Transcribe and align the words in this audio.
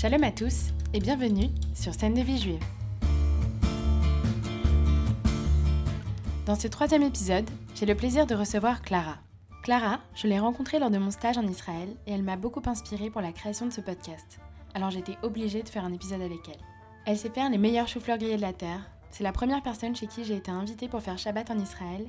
Shalom 0.00 0.22
à 0.22 0.30
tous 0.30 0.66
et 0.94 1.00
bienvenue 1.00 1.48
sur 1.74 1.92
Scène 1.92 2.14
de 2.14 2.20
vie 2.20 2.38
juive. 2.38 2.62
Dans 6.46 6.54
ce 6.54 6.68
troisième 6.68 7.02
épisode, 7.02 7.50
j'ai 7.74 7.84
le 7.84 7.96
plaisir 7.96 8.24
de 8.24 8.36
recevoir 8.36 8.82
Clara. 8.82 9.16
Clara, 9.64 9.98
je 10.14 10.28
l'ai 10.28 10.38
rencontrée 10.38 10.78
lors 10.78 10.92
de 10.92 10.98
mon 10.98 11.10
stage 11.10 11.36
en 11.36 11.48
Israël 11.48 11.88
et 12.06 12.12
elle 12.12 12.22
m'a 12.22 12.36
beaucoup 12.36 12.62
inspirée 12.66 13.10
pour 13.10 13.22
la 13.22 13.32
création 13.32 13.66
de 13.66 13.72
ce 13.72 13.80
podcast. 13.80 14.38
Alors 14.72 14.90
j'étais 14.90 15.18
obligée 15.22 15.64
de 15.64 15.68
faire 15.68 15.84
un 15.84 15.92
épisode 15.92 16.22
avec 16.22 16.48
elle. 16.48 16.62
Elle 17.04 17.18
sait 17.18 17.30
faire 17.30 17.50
les 17.50 17.58
meilleurs 17.58 17.88
choux-fleurs 17.88 18.18
grillés 18.18 18.36
de 18.36 18.42
la 18.42 18.52
terre. 18.52 18.88
C'est 19.10 19.24
la 19.24 19.32
première 19.32 19.64
personne 19.64 19.96
chez 19.96 20.06
qui 20.06 20.22
j'ai 20.22 20.36
été 20.36 20.52
invitée 20.52 20.86
pour 20.86 21.02
faire 21.02 21.18
Shabbat 21.18 21.50
en 21.50 21.58
Israël 21.58 22.06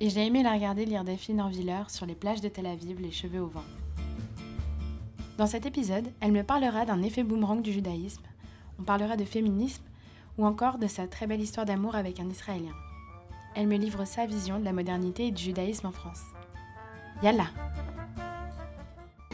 et 0.00 0.10
j'ai 0.10 0.26
aimé 0.26 0.42
la 0.42 0.54
regarder 0.54 0.86
lire 0.86 1.04
Delphine 1.04 1.40
Orviller 1.40 1.84
sur 1.86 2.04
les 2.04 2.16
plages 2.16 2.40
de 2.40 2.48
Tel 2.48 2.66
Aviv, 2.66 3.00
les 3.00 3.12
cheveux 3.12 3.42
au 3.42 3.46
vent. 3.46 3.62
Dans 5.38 5.46
cet 5.46 5.64
épisode, 5.64 6.08
elle 6.20 6.32
me 6.32 6.42
parlera 6.42 6.84
d'un 6.84 7.02
effet 7.02 7.22
boomerang 7.22 7.62
du 7.62 7.72
judaïsme, 7.72 8.22
on 8.78 8.82
parlera 8.82 9.16
de 9.16 9.24
féminisme 9.24 9.82
ou 10.36 10.46
encore 10.46 10.78
de 10.78 10.86
sa 10.86 11.06
très 11.06 11.26
belle 11.26 11.40
histoire 11.40 11.64
d'amour 11.64 11.94
avec 11.94 12.20
un 12.20 12.28
Israélien. 12.28 12.72
Elle 13.54 13.66
me 13.66 13.76
livre 13.76 14.04
sa 14.04 14.26
vision 14.26 14.58
de 14.58 14.64
la 14.64 14.72
modernité 14.72 15.28
et 15.28 15.30
du 15.30 15.42
judaïsme 15.42 15.86
en 15.86 15.92
France. 15.92 16.20
Yalla 17.22 17.46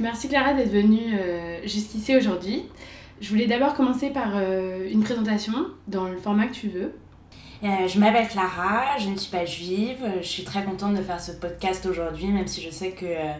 Merci 0.01 0.29
Clara 0.29 0.55
d'être 0.55 0.71
venue 0.71 1.19
euh, 1.19 1.61
jusqu'ici 1.67 2.17
aujourd'hui. 2.17 2.65
Je 3.21 3.31
voulais 3.31 3.47
d'abord 3.47 3.75
commencer 3.75 4.11
par 4.11 4.37
euh, 4.37 4.89
une 4.89 5.03
présentation 5.03 5.67
dans 5.89 6.09
le 6.09 6.17
format 6.17 6.47
que 6.47 6.55
tu 6.55 6.69
veux. 6.69 6.95
Euh, 7.65 7.89
je 7.89 7.99
m'appelle 7.99 8.29
Clara, 8.29 8.99
je 8.99 9.09
ne 9.09 9.17
suis 9.17 9.31
pas 9.31 9.45
juive. 9.45 10.05
Je 10.21 10.27
suis 10.27 10.45
très 10.45 10.63
contente 10.63 10.95
de 10.95 11.03
faire 11.03 11.21
ce 11.21 11.33
podcast 11.33 11.87
aujourd'hui, 11.87 12.29
même 12.29 12.47
si 12.47 12.63
je 12.63 12.71
sais 12.71 12.93
que 12.93 13.05
euh, 13.05 13.33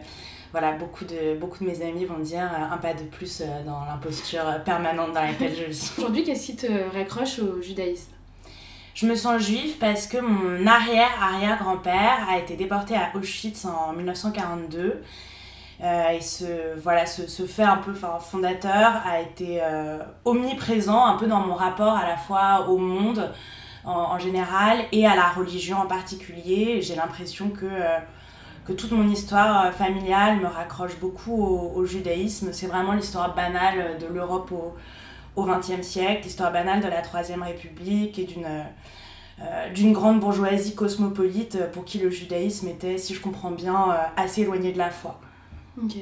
voilà, 0.53 0.73
beaucoup, 0.73 1.05
de, 1.05 1.37
beaucoup 1.39 1.65
de 1.65 1.71
mes 1.71 1.83
amis 1.83 2.05
vont 2.05 2.19
dire 2.19 2.43
euh, 2.43 2.75
un 2.75 2.79
pas 2.79 2.95
de 2.95 3.03
plus 3.05 3.41
euh, 3.41 3.45
dans 3.65 3.85
l'imposture 3.85 4.63
permanente 4.65 5.13
dans 5.13 5.23
laquelle 5.23 5.55
je 5.55 5.65
vis. 5.65 5.93
Aujourd'hui, 5.99 6.25
qu'est-ce 6.25 6.47
qui 6.47 6.57
te 6.57 6.95
raccroche 6.95 7.39
au 7.39 7.61
judaïsme? 7.61 8.13
Je 8.95 9.07
me 9.07 9.15
sens 9.15 9.41
juive 9.41 9.77
parce 9.79 10.09
que 10.09 10.19
mon 10.19 10.67
arrière-arrière-grand-père 10.67 12.27
a 12.29 12.39
été 12.39 12.57
déporté 12.57 12.97
à 12.97 13.13
Auschwitz 13.15 13.65
en 13.65 13.93
1942. 13.93 15.03
Euh, 15.81 16.09
et 16.09 16.21
ce, 16.21 16.77
voilà, 16.83 17.07
ce, 17.07 17.29
ce 17.29 17.47
fait 17.47 17.63
un 17.63 17.77
peu 17.77 17.93
enfin, 17.93 18.19
fondateur 18.19 19.01
a 19.07 19.21
été 19.21 19.61
euh, 19.63 19.99
omniprésent 20.25 21.07
un 21.07 21.17
peu 21.17 21.29
dans 21.29 21.39
mon 21.39 21.55
rapport 21.55 21.95
à 21.95 22.09
la 22.09 22.17
fois 22.17 22.69
au 22.69 22.79
monde 22.79 23.33
en, 23.85 23.93
en 23.93 24.19
général 24.19 24.79
et 24.91 25.07
à 25.07 25.15
la 25.15 25.29
religion 25.29 25.79
en 25.79 25.87
particulier. 25.87 26.83
J'ai 26.83 26.97
l'impression 26.97 27.51
que, 27.51 27.67
euh, 27.67 27.99
que 28.69 28.75
toute 28.75 28.93
mon 28.93 29.09
histoire 29.09 29.67
euh, 29.67 29.71
familiale 29.73 30.39
me 30.39 30.47
raccroche 30.47 30.99
beaucoup 31.01 31.33
au, 31.33 31.73
au 31.75 31.85
judaïsme. 31.87 32.53
C'est 32.53 32.69
vraiment 32.69 32.93
l'histoire 32.93 33.35
banale 33.35 33.99
de 33.99 34.07
l'Europe 34.07 34.53
au, 34.53 34.75
au 35.35 35.45
XXe 35.45 35.83
siècle, 35.83 36.23
l'histoire 36.25 36.53
banale 36.53 36.81
de 36.81 36.89
la 36.89 37.01
Troisième 37.01 37.43
République 37.43 38.19
et 38.19 38.25
d'une 38.25 38.47
euh, 39.41 39.73
d'une 39.73 39.93
grande 39.93 40.19
bourgeoisie 40.19 40.75
cosmopolite 40.75 41.71
pour 41.73 41.85
qui 41.85 41.99
le 41.99 42.11
judaïsme 42.11 42.67
était, 42.67 42.99
si 42.99 43.15
je 43.15 43.21
comprends 43.21 43.53
bien, 43.53 43.93
euh, 43.93 43.95
assez 44.17 44.43
éloigné 44.43 44.73
de 44.73 44.79
la 44.79 44.91
foi. 44.91 45.21
Ok. 45.81 45.95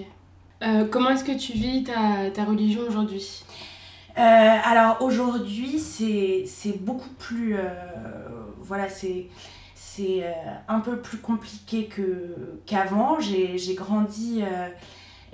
Euh, 0.63 0.87
comment 0.91 1.11
est-ce 1.11 1.25
que 1.25 1.37
tu 1.37 1.53
vis 1.53 1.85
ta, 1.85 2.31
ta 2.33 2.45
religion 2.45 2.81
aujourd'hui? 2.89 3.45
Alors 4.15 5.03
aujourd'hui, 5.03 5.79
c'est 5.79 6.79
beaucoup 6.81 7.11
plus. 7.19 7.57
voilà, 8.63 8.89
c'est 8.89 9.27
c'est 9.79 10.23
euh, 10.25 10.33
un 10.69 10.81
peu 10.81 10.97
plus 10.99 11.19
compliqué 11.19 11.87
que- 11.87 12.61
qu'avant. 12.65 13.21
J'ai 13.21 13.59
j'ai 13.59 13.75
grandi. 13.75 14.43
euh, 14.43 14.69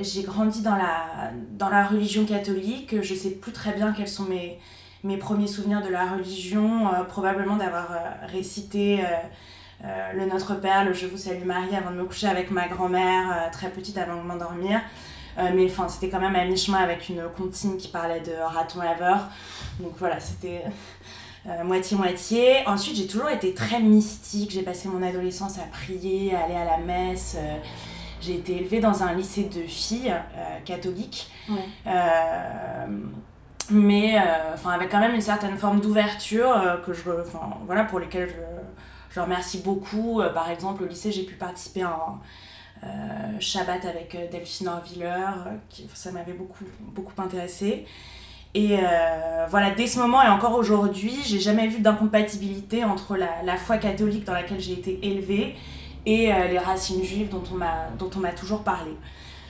j'ai 0.00 0.22
grandi 0.24 0.62
dans 0.62 0.74
la, 0.74 1.30
dans 1.52 1.68
la 1.68 1.86
religion 1.86 2.24
catholique. 2.24 3.00
Je 3.02 3.14
sais 3.14 3.30
plus 3.30 3.52
très 3.52 3.72
bien 3.72 3.92
quels 3.92 4.08
sont 4.08 4.24
mes, 4.24 4.58
mes 5.04 5.16
premiers 5.16 5.46
souvenirs 5.46 5.80
de 5.82 5.88
la 5.90 6.06
religion. 6.14 6.92
euh, 6.92 7.04
probablement 7.04 7.56
d'avoir 7.56 7.89
récité 8.27 9.00
le 10.14 10.27
Notre 10.27 10.55
Père, 10.61 10.84
le 10.84 10.92
Je 10.92 11.06
vous 11.06 11.17
salue 11.17 11.44
Marie 11.44 11.77
avant 11.77 11.90
de 11.90 11.96
me 11.96 12.05
coucher 12.05 12.27
avec 12.28 12.50
ma 12.50 12.68
grand-mère, 12.68 13.48
très 13.52 13.68
petite 13.70 13.98
avant 13.98 14.17
de 14.17 14.27
m'endormir. 14.27 14.80
Mais 15.55 15.64
enfin, 15.67 15.88
c'était 15.88 16.08
quand 16.08 16.20
même 16.20 16.36
à 16.36 16.44
mi-chemin 16.44 16.78
avec 16.78 17.08
une 17.08 17.22
comptine 17.36 17.77
qui 17.77 17.88
parlait 17.88 18.20
de 18.20 18.33
raton 18.42 18.80
laveur. 18.80 19.28
Donc 19.80 19.92
voilà, 19.98 20.20
c'était 20.20 20.62
euh, 21.47 21.64
moitié-moitié. 21.64 22.67
Ensuite, 22.67 22.97
j'ai 22.97 23.07
toujours 23.07 23.29
été 23.29 23.55
très 23.55 23.80
mystique. 23.80 24.51
J'ai 24.51 24.63
passé 24.63 24.89
mon 24.89 25.03
adolescence 25.03 25.58
à 25.58 25.63
prier, 25.63 26.35
à 26.35 26.45
aller 26.45 26.55
à 26.55 26.64
la 26.64 26.79
messe. 26.79 27.36
Euh, 27.39 27.57
j'ai 28.20 28.35
été 28.36 28.57
élevée 28.57 28.79
dans 28.80 29.03
un 29.03 29.13
lycée 29.14 29.45
de 29.45 29.63
filles 29.63 30.13
euh, 30.13 30.58
catholiques. 30.64 31.30
Ouais. 31.48 31.57
Euh, 31.86 32.86
mais 33.70 34.17
enfin, 34.53 34.70
avec 34.70 34.91
quand 34.91 34.98
même 34.98 35.14
une 35.14 35.20
certaine 35.20 35.57
forme 35.57 35.80
d'ouverture 35.80 36.80
que 36.85 36.92
je, 36.92 37.03
voilà, 37.64 37.85
pour 37.85 38.01
lesquelles 38.01 38.29
je, 38.29 39.14
je 39.14 39.20
remercie 39.20 39.59
beaucoup. 39.59 40.20
Par 40.35 40.51
exemple, 40.51 40.83
au 40.83 40.86
lycée, 40.86 41.11
j'ai 41.11 41.23
pu 41.23 41.36
participer 41.36 41.83
à 41.83 41.89
un 41.89 42.20
euh, 42.85 43.41
Shabbat 43.41 43.85
avec 43.85 44.17
Delphine 44.30 44.69
Orviller, 44.69 45.30
qui, 45.69 45.89
ça 45.95 46.11
m'avait 46.11 46.33
beaucoup, 46.33 46.64
beaucoup 46.80 47.20
intéressée. 47.23 47.86
Et 48.55 48.77
euh, 48.79 49.46
voilà, 49.48 49.70
dès 49.70 49.86
ce 49.86 49.98
moment 49.98 50.23
et 50.23 50.29
encore 50.29 50.55
aujourd'hui, 50.55 51.14
j'ai 51.24 51.40
jamais 51.40 51.68
vu 51.68 51.80
d'incompatibilité 51.80 52.85
entre 52.85 53.17
la, 53.17 53.42
la 53.45 53.57
foi 53.57 53.79
catholique 53.79 54.24
dans 54.24 54.35
laquelle 54.35 54.61
j'ai 54.61 54.74
été 54.74 54.98
élevée 55.02 55.57
et 56.05 56.33
euh, 56.33 56.48
les 56.48 56.58
racines 56.58 57.02
juives 57.02 57.29
dont 57.30 57.42
on 57.51 58.20
m'a 58.20 58.33
toujours 58.33 58.62
parlé. 58.62 58.91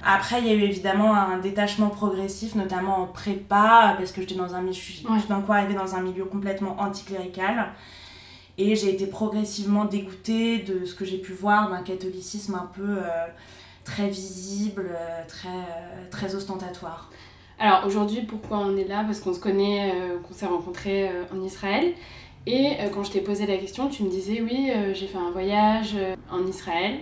Après, 0.05 0.41
il 0.41 0.47
y 0.47 0.51
a 0.51 0.55
eu 0.55 0.63
évidemment 0.63 1.15
un 1.15 1.39
détachement 1.39 1.89
progressif, 1.89 2.55
notamment 2.57 2.99
en 2.99 3.07
prépa, 3.07 3.95
parce 3.99 4.11
que 4.13 4.21
j'étais 4.21 4.35
dans 4.35 4.55
un 4.55 4.61
milieu, 4.61 4.73
je 4.73 4.81
suis 4.81 5.07
Ouais. 5.07 5.21
tout 5.21 5.29
d'un 5.29 5.41
coup 5.41 5.53
arrivée 5.53 5.75
dans 5.75 5.95
un 5.95 6.01
milieu 6.01 6.25
complètement 6.25 6.77
anticlérical. 6.81 7.69
Et 8.59 8.77
j'ai 8.77 8.91
été 8.91 9.07
progressivement 9.07 9.85
dégoûtée 9.85 10.59
de 10.59 10.85
ce 10.85 10.95
que 10.95 11.05
j'ai 11.05 11.19
pu 11.19 11.33
voir 11.33 11.71
d'un 11.71 11.83
catholicisme 11.83 12.55
un 12.55 12.69
peu 12.75 12.99
euh, 12.99 13.27
très 13.85 14.09
visible, 14.09 14.91
très, 15.29 15.49
très 16.11 16.35
ostentatoire. 16.35 17.11
Alors 17.63 17.87
aujourd'hui, 17.87 18.23
pourquoi 18.23 18.59
on 18.59 18.77
est 18.77 18.89
là? 18.89 19.05
Parce 19.05 19.21
qu'on 19.21 19.33
se 19.33 19.39
connaît, 19.39 19.93
euh, 19.95 20.19
qu'on 20.19 20.35
s'est 20.35 20.47
rencontrés 20.47 21.09
euh, 21.09 21.23
en 21.33 21.41
Israël. 21.45 21.93
Et 22.45 22.73
euh, 22.81 22.89
quand 22.93 23.05
je 23.05 23.13
t'ai 23.13 23.21
posé 23.21 23.47
la 23.47 23.57
question, 23.57 23.89
tu 23.89 24.03
me 24.03 24.11
disais 24.11 24.43
oui, 24.43 24.73
j'ai 24.95 25.07
fait 25.07 25.19
un 25.19 25.31
voyage 25.31 25.95
en 26.29 26.45
Israël. 26.45 26.99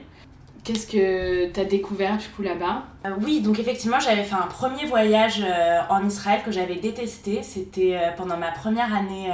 Qu'est-ce 0.63 0.87
que 0.87 1.51
t'as 1.51 1.65
découvert 1.65 2.19
du 2.19 2.29
coup 2.29 2.43
là-bas? 2.43 2.85
Oui, 3.23 3.41
donc 3.41 3.59
effectivement, 3.59 3.99
j'avais 4.01 4.23
fait 4.23 4.35
un 4.35 4.49
premier 4.49 4.85
voyage 4.85 5.43
en 5.89 6.07
Israël 6.07 6.43
que 6.45 6.53
j'avais 6.53 6.77
détesté. 6.77 7.43
C'était 7.43 7.99
pendant 8.19 8.37
ma 8.37 8.51
première 8.51 8.95
année, 8.95 9.31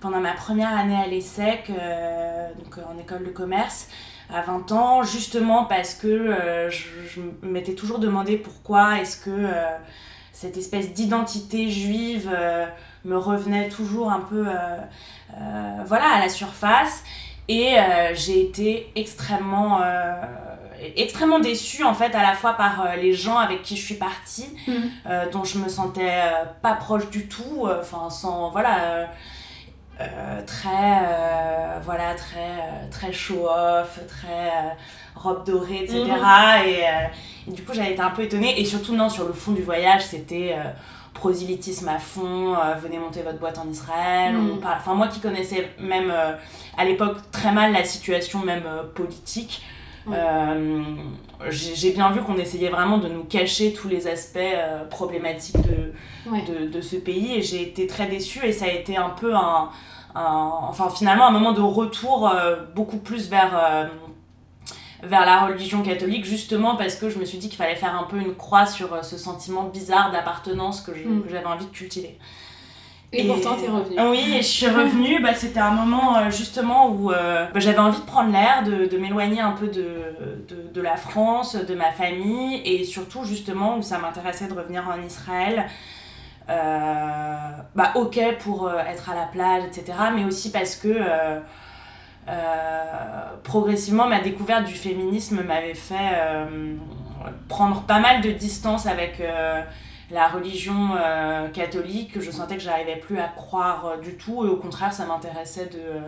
pendant 0.00 0.18
ma 0.18 0.32
première 0.32 0.76
année 0.76 0.96
à 0.96 1.06
l'ESSEC, 1.06 1.70
donc 2.58 2.78
en 2.78 2.98
école 2.98 3.22
de 3.22 3.30
commerce, 3.30 3.88
à 4.28 4.42
20 4.42 4.72
ans, 4.72 5.02
justement 5.04 5.66
parce 5.66 5.94
que 5.94 6.68
je, 6.68 7.20
m'étais 7.42 7.74
toujours 7.74 8.00
demandé 8.00 8.36
pourquoi 8.36 8.98
est-ce 8.98 9.24
que 9.24 9.46
cette 10.40 10.56
espèce 10.56 10.92
d'identité 10.92 11.68
juive 11.68 12.30
euh, 12.32 12.64
me 13.04 13.18
revenait 13.18 13.68
toujours 13.68 14.12
un 14.12 14.20
peu, 14.20 14.46
euh, 14.46 14.52
euh, 15.34 15.82
voilà, 15.84 16.10
à 16.10 16.20
la 16.20 16.28
surface. 16.28 17.02
Et 17.48 17.76
j'ai 18.12 18.42
été 18.42 18.92
extrêmement, 18.94 19.80
extrêmement 20.96 21.38
déçue 21.38 21.82
en 21.84 21.94
fait 21.94 22.14
à 22.14 22.22
la 22.22 22.34
fois 22.34 22.52
par 22.52 22.82
euh, 22.82 22.96
les 22.96 23.14
gens 23.14 23.38
avec 23.38 23.62
qui 23.62 23.76
je 23.76 23.82
suis 23.82 23.94
partie, 23.94 24.48
euh, 25.06 25.30
dont 25.30 25.44
je 25.44 25.58
me 25.58 25.68
sentais 25.68 26.10
euh, 26.10 26.44
pas 26.62 26.74
proche 26.74 27.10
du 27.10 27.26
tout, 27.26 27.66
enfin 27.80 28.10
sans 28.10 28.50
voilà 28.50 29.08
euh, 30.00 30.40
très 30.46 30.68
euh, 31.02 31.78
voilà 31.84 32.14
très 32.14 32.38
euh, 32.38 32.90
très 32.90 33.12
show 33.12 33.46
off, 33.48 33.98
très 34.06 34.46
euh, 34.48 34.70
robe 35.16 35.44
dorée 35.44 35.80
etc. 35.82 35.98
Et, 36.04 36.84
euh, 36.84 37.06
et 37.48 37.50
du 37.50 37.62
coup 37.64 37.72
j'avais 37.74 37.92
été 37.92 38.00
un 38.00 38.10
peu 38.10 38.22
étonnée 38.22 38.60
et 38.60 38.64
surtout 38.64 38.94
non 38.94 39.08
sur 39.08 39.26
le 39.26 39.32
fond 39.32 39.52
du 39.52 39.62
voyage 39.62 40.04
c'était 40.04 40.56
prosélytisme 41.14 41.88
à 41.88 41.98
fond, 41.98 42.54
venez 42.80 42.98
monter 42.98 43.22
votre 43.22 43.38
boîte 43.40 43.58
en 43.58 43.68
Israël. 43.68 44.34
Mhm. 44.34 44.50
On 44.52 44.56
parle, 44.58 44.76
enfin 44.78 44.94
moi 44.94 45.08
qui 45.08 45.18
connaissais 45.18 45.68
même 45.80 46.12
à 46.76 46.84
l'époque 46.84 47.16
très 47.32 47.50
mal 47.50 47.72
la 47.72 47.82
situation 47.82 48.38
même 48.38 48.62
politique. 48.94 49.62
J'ai 51.50 51.92
bien 51.92 52.10
vu 52.12 52.20
qu'on 52.22 52.36
essayait 52.36 52.68
vraiment 52.68 52.98
de 52.98 53.08
nous 53.08 53.24
cacher 53.24 53.72
tous 53.72 53.88
les 53.88 54.06
aspects 54.06 54.38
problématiques 54.90 55.60
de, 55.60 55.92
Ouais. 56.30 56.42
de, 56.42 56.66
de 56.68 56.80
ce 56.80 56.96
pays 56.96 57.36
et 57.36 57.42
j'ai 57.42 57.62
été 57.62 57.86
très 57.86 58.06
déçue 58.06 58.44
et 58.44 58.52
ça 58.52 58.66
a 58.66 58.68
été 58.68 58.96
un 58.96 59.08
peu 59.10 59.34
un, 59.34 59.70
un- 60.18 60.52
enfin 60.68 60.88
finalement 60.90 61.26
un 61.26 61.30
moment 61.30 61.52
de 61.52 61.60
retour 61.60 62.28
euh, 62.28 62.56
beaucoup 62.74 62.98
plus 62.98 63.28
vers 63.30 63.52
euh, 63.54 63.86
vers 65.02 65.24
la 65.24 65.46
religion 65.46 65.82
catholique 65.82 66.24
justement 66.24 66.74
parce 66.76 66.96
que 66.96 67.08
je 67.08 67.18
me 67.18 67.24
suis 67.24 67.38
dit 67.38 67.48
qu'il 67.48 67.56
fallait 67.56 67.76
faire 67.76 67.94
un 67.96 68.02
peu 68.04 68.18
une 68.18 68.34
croix 68.34 68.66
sur 68.66 68.92
euh, 68.94 69.02
ce 69.02 69.16
sentiment 69.16 69.62
bizarre 69.64 70.10
d'appartenance 70.10 70.80
que 70.80 70.90
Mm. 70.90 71.22
que 71.22 71.30
j'avais 71.30 71.46
envie 71.46 71.66
de 71.66 71.70
cultiver. 71.70 72.18
Et, 73.10 73.26
pourtant, 73.26 73.56
t'es 73.56 73.68
revenue. 73.68 73.96
Oui, 74.10 74.34
et 74.36 74.42
je 74.42 74.46
suis 74.48 74.66
revenue. 74.66 75.22
Bah, 75.22 75.32
C'était 75.34 75.60
un 75.60 75.70
moment 75.70 76.18
euh, 76.18 76.30
justement 76.30 76.90
où 76.90 77.10
euh, 77.10 77.46
bah, 77.54 77.58
j'avais 77.60 77.78
envie 77.78 78.00
de 78.00 78.04
prendre 78.04 78.30
l'air, 78.30 78.64
de, 78.64 78.84
de 78.84 78.98
m'éloigner 78.98 79.40
un 79.40 79.52
peu 79.52 79.68
de, 79.68 80.14
de, 80.46 80.68
de 80.74 80.80
la 80.82 80.96
France, 80.98 81.56
de 81.56 81.74
ma 81.74 81.90
famille, 81.90 82.60
et 82.66 82.84
surtout 82.84 83.24
justement 83.24 83.78
où 83.78 83.82
ça 83.82 83.96
m'intéressait 83.98 84.46
de 84.46 84.52
revenir 84.52 84.86
en 84.94 85.00
Israël. 85.06 85.66
Bah, 86.48 87.92
ok 87.94 88.18
pour 88.40 88.70
être 88.70 89.10
à 89.10 89.14
la 89.14 89.26
plage, 89.26 89.64
etc. 89.64 89.98
Mais 90.14 90.24
aussi 90.24 90.50
parce 90.50 90.74
que 90.76 90.98
progressivement, 93.44 94.06
ma 94.06 94.20
découverte 94.20 94.64
du 94.64 94.74
féminisme 94.74 95.42
m'avait 95.42 95.74
fait 95.74 96.46
prendre 97.48 97.82
pas 97.82 98.00
mal 98.00 98.20
de 98.20 98.30
distance 98.30 98.86
avec 98.86 99.20
la 100.10 100.28
religion 100.28 100.90
euh, 100.98 101.48
catholique, 101.48 102.18
je 102.18 102.30
sentais 102.30 102.56
que 102.56 102.62
j'arrivais 102.62 102.96
plus 102.96 103.18
à 103.18 103.28
croire 103.28 103.84
euh, 103.86 103.96
du 103.98 104.14
tout 104.14 104.44
et 104.46 104.48
au 104.48 104.56
contraire 104.56 104.92
ça 104.92 105.04
m'intéressait 105.04 105.66
de, 105.66 105.78
euh, 105.78 106.00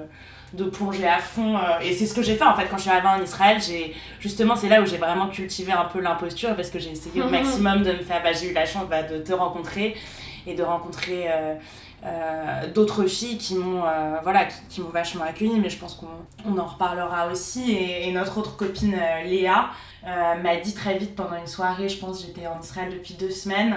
de 0.54 0.64
plonger 0.64 1.06
à 1.06 1.19
fond 1.19 1.58
et 1.82 1.92
c'est 1.92 2.06
ce 2.06 2.14
que 2.14 2.22
j'ai 2.22 2.34
fait 2.34 2.44
en 2.44 2.56
fait 2.56 2.66
quand 2.69 2.78
je 2.78 2.82
suis 2.82 2.90
arrivée 2.90 3.08
en 3.08 3.22
Israël 3.22 3.58
j'ai 3.60 3.94
justement 4.19 4.56
c'est 4.56 4.69
là 4.69 4.81
où 4.81 4.87
j'ai 4.87 4.96
vraiment 4.96 5.28
cultivé 5.28 5.72
un 5.72 5.84
peu 5.84 6.00
l'imposture 6.00 6.56
parce 6.56 6.70
que 6.70 6.78
j'ai 6.78 6.90
essayé 6.90 7.22
au 7.22 7.28
maximum 7.31 7.82
de 7.82 7.92
me 7.92 7.98
faire 7.98 8.22
bah, 8.22 8.32
j'ai 8.32 8.50
eu 8.50 8.54
la 8.54 8.64
chance 8.64 8.87
bah, 8.88 9.02
de 9.02 9.19
te 9.19 9.32
rencontrer 9.32 9.94
et 10.46 10.54
de 10.54 10.62
rencontrer 10.62 11.28
d'autres 12.75 13.04
filles 13.04 13.37
qui 13.37 13.54
m'ont 13.56 13.82
voilà 14.22 14.46
qui, 14.69 14.81
m'ont 14.81 14.88
vachement 14.88 15.25
accueillie 15.25 15.60
mais 15.60 15.69
je 15.69 15.78
pense 15.78 15.94
qu'on 15.94 16.06
on 16.50 16.58
en 16.58 16.64
reparlera 16.64 17.28
aussi 17.31 17.72
et, 17.72 18.08
et 18.08 18.12
notre 18.12 18.38
autre 18.38 18.56
copine 18.56 18.96
Léa 19.25 19.70
euh, 20.06 20.34
m'a 20.42 20.56
dit 20.56 20.72
très 20.72 20.96
vite 20.96 21.14
pendant 21.14 21.37
une 21.37 21.46
soirée, 21.46 21.88
je 21.88 21.98
pense 21.98 22.22
j'étais 22.25 22.46
en 22.46 22.58
Israël 22.60 22.90
depuis 22.90 23.14
deux 23.14 23.31
semaines, 23.31 23.76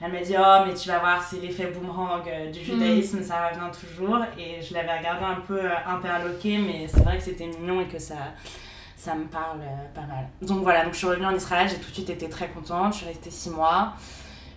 elle 0.00 0.12
m'a 0.12 0.20
dit 0.20 0.34
Oh, 0.38 0.64
mais 0.66 0.74
tu 0.74 0.88
vas 0.88 0.98
voir, 0.98 1.22
c'est 1.22 1.40
l'effet 1.40 1.66
boomerang 1.66 2.22
euh, 2.26 2.50
du 2.50 2.62
judaïsme, 2.62 3.22
ça 3.22 3.48
revient 3.48 3.70
toujours. 3.72 4.18
Et 4.38 4.60
je 4.60 4.74
l'avais 4.74 4.98
regardé 4.98 5.24
un 5.24 5.40
peu 5.40 5.58
euh, 5.58 5.70
interloqué, 5.86 6.58
mais 6.58 6.86
c'est 6.86 7.00
vrai 7.00 7.16
que 7.16 7.22
c'était 7.22 7.46
mignon 7.46 7.80
et 7.80 7.86
que 7.86 7.98
ça, 7.98 8.16
ça 8.94 9.14
me 9.14 9.24
parle 9.24 9.60
pas 9.94 10.02
mal. 10.02 10.28
Donc 10.42 10.62
voilà, 10.62 10.84
donc 10.84 10.92
je 10.92 10.98
suis 10.98 11.06
revenue 11.06 11.26
en 11.26 11.34
Israël, 11.34 11.66
j'ai 11.68 11.76
tout 11.76 11.88
de 11.88 11.94
suite 11.94 12.10
été 12.10 12.28
très 12.28 12.48
contente, 12.48 12.92
je 12.92 12.98
suis 12.98 13.06
restée 13.06 13.30
six 13.30 13.50
mois. 13.50 13.94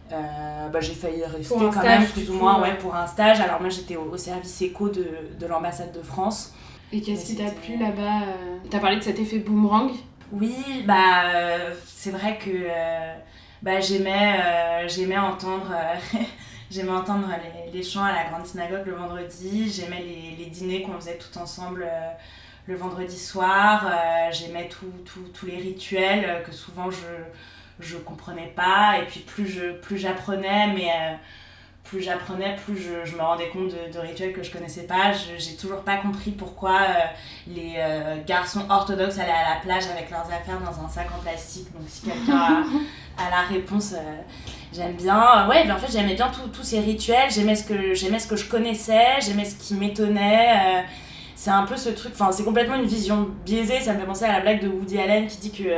Bah, 0.10 0.80
j'ai 0.80 0.94
failli 0.94 1.24
rester 1.24 1.56
quand 1.56 1.84
même 1.84 2.06
plus 2.06 2.30
ou 2.30 2.34
moins 2.34 2.62
ouais, 2.62 2.78
pour 2.78 2.96
un 2.96 3.08
stage. 3.08 3.40
Alors 3.40 3.60
moi 3.62 3.70
j'étais 3.70 3.96
au, 3.96 4.16
service 4.18 4.62
éco 4.62 4.90
de, 4.90 5.08
de 5.40 5.46
l'ambassade 5.46 5.92
de 5.92 6.02
France. 6.02 6.54
Et 6.92 7.02
qu'est-ce 7.02 7.26
qui 7.26 7.36
t'a 7.36 7.52
plu 7.52 7.78
là-bas 7.78 8.28
T'as 8.70 8.80
parlé 8.80 8.98
de 8.98 9.04
cet 9.04 9.20
effet 9.20 9.40
boomerang? 9.40 9.92
Oui, 10.32 10.84
bah, 10.86 11.30
euh, 11.34 11.74
c'est 11.86 12.12
vrai 12.12 12.38
que 12.38 12.50
euh, 12.50 13.16
bah, 13.62 13.80
j'aimais, 13.80 14.40
euh, 14.40 14.88
j'aimais 14.88 15.18
entendre, 15.18 15.74
j'aimais 16.72 16.92
entendre 16.92 17.30
les, 17.66 17.72
les, 17.72 17.84
chants 17.84 18.04
à 18.04 18.12
la 18.12 18.26
grande 18.26 18.46
synagogue 18.46 18.86
le 18.86 18.96
vendredi, 18.96 19.72
j'aimais 19.72 20.02
les, 20.02 20.44
les 20.44 20.50
dîners 20.50 20.82
qu'on 20.82 20.96
faisait 20.96 21.18
tout 21.18 21.38
ensemble 21.38 21.88
le 22.66 22.76
vendredi 22.76 23.18
soir, 23.18 23.90
j'aimais 24.32 24.68
tous 24.68 25.46
les 25.46 25.56
rituels 25.56 26.44
que 26.46 26.52
souvent 26.52 26.92
je 26.92 26.98
je 27.80 27.98
comprenais 27.98 28.52
pas 28.56 28.98
et 29.00 29.06
puis 29.06 29.20
plus 29.22 29.48
je 29.48 29.72
plus 29.74 29.98
j'apprenais 29.98 30.68
mais 30.74 30.90
plus 31.88 32.02
j'apprenais, 32.02 32.56
plus 32.66 32.78
je, 32.78 33.10
je, 33.10 33.16
me 33.16 33.22
rendais 33.22 33.50
compte 33.50 33.70
de, 33.70 33.94
de, 33.94 34.00
rituels 34.00 34.34
que 34.34 34.44
je 34.44 34.52
connaissais 34.52 34.84
pas. 34.84 35.14
J'ai 35.38 35.56
toujours 35.56 35.82
pas 35.82 35.98
compris 35.98 36.32
pourquoi 36.32 36.82
euh, 36.82 36.94
les 37.48 37.76
euh, 37.78 38.18
garçons 38.26 38.66
orthodoxes 38.70 39.18
allaient 39.18 39.32
à 39.32 39.56
la 39.56 39.62
plage 39.62 39.86
avec 39.90 40.12
leurs 40.12 40.26
affaires 40.26 40.60
dans 40.60 40.84
un 40.84 40.90
sac 40.90 41.08
en 41.18 41.22
plastique. 41.22 41.72
Donc 41.74 41.84
si 41.88 42.02
quelqu'un 42.02 42.66
a, 43.18 43.30
la 43.32 43.42
réponse, 43.50 43.94
euh, 43.94 44.18
j'aime 44.74 44.96
bien. 44.96 45.48
Ouais, 45.48 45.64
mais 45.66 45.72
en 45.72 45.78
fait 45.78 45.92
j'aimais 45.92 46.16
bien 46.16 46.30
tous 46.30 46.64
ces 46.64 46.80
rituels, 46.80 47.32
j'aimais 47.32 47.56
ce, 47.56 47.64
que, 47.64 47.96
ce 47.96 48.28
que 48.28 48.36
je 48.36 48.50
connaissais, 48.50 49.22
j'aimais 49.22 49.46
ce 49.46 49.56
qui 49.56 49.74
m'étonnait. 49.76 50.86
c'est 51.36 51.52
un 51.52 51.64
peu 51.64 51.78
ce 51.78 51.90
truc, 51.90 52.12
enfin 52.14 52.32
c'est 52.32 52.44
complètement 52.44 52.76
une 52.76 52.86
vision 52.86 53.30
biaisée, 53.46 53.80
ça 53.80 53.94
me 53.94 54.00
fait 54.00 54.06
penser 54.06 54.26
à 54.26 54.34
la 54.34 54.42
blague 54.42 54.62
de 54.62 54.68
Woody 54.68 55.00
Allen 55.00 55.28
qui 55.28 55.38
dit 55.38 55.52
que 55.52 55.70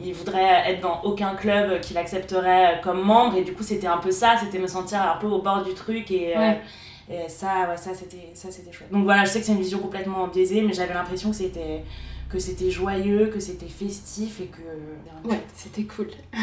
il 0.00 0.14
voudrait 0.14 0.70
être 0.70 0.80
dans 0.80 1.02
aucun 1.02 1.34
club 1.34 1.80
qu'il 1.80 1.98
accepterait 1.98 2.80
comme 2.82 3.02
membre. 3.02 3.36
Et 3.36 3.42
du 3.42 3.52
coup 3.52 3.62
c'était 3.62 3.86
un 3.86 3.98
peu 3.98 4.10
ça 4.10 4.36
c'était 4.38 4.58
me 4.58 4.66
sentir 4.66 5.00
un 5.02 5.16
peu 5.18 5.26
au 5.26 5.40
bord 5.40 5.62
du 5.62 5.74
truc. 5.74 6.10
Et, 6.10 6.36
euh, 6.36 6.52
et 7.10 7.28
ça 7.28 7.68
ouais, 7.68 7.76
ça 7.76 7.94
c'était 7.94 8.30
ça 8.34 8.50
c'était 8.50 8.72
chouette. 8.72 8.90
Donc 8.90 9.04
voilà 9.04 9.24
je 9.24 9.30
sais 9.30 9.40
que 9.40 9.46
c'est 9.46 9.52
une 9.52 9.60
vision 9.60 9.78
complètement 9.78 10.26
biaisée 10.28 10.62
mais 10.62 10.72
j'avais 10.72 10.94
l'impression 10.94 11.30
que 11.30 11.36
c'était 11.36 11.82
que 12.28 12.38
c'était 12.38 12.70
joyeux 12.70 13.26
que 13.26 13.40
c'était 13.40 13.66
festif 13.66 14.40
et 14.40 14.46
que 14.46 15.28
ouais 15.28 15.40
c'était 15.54 15.84
cool. 15.84 16.08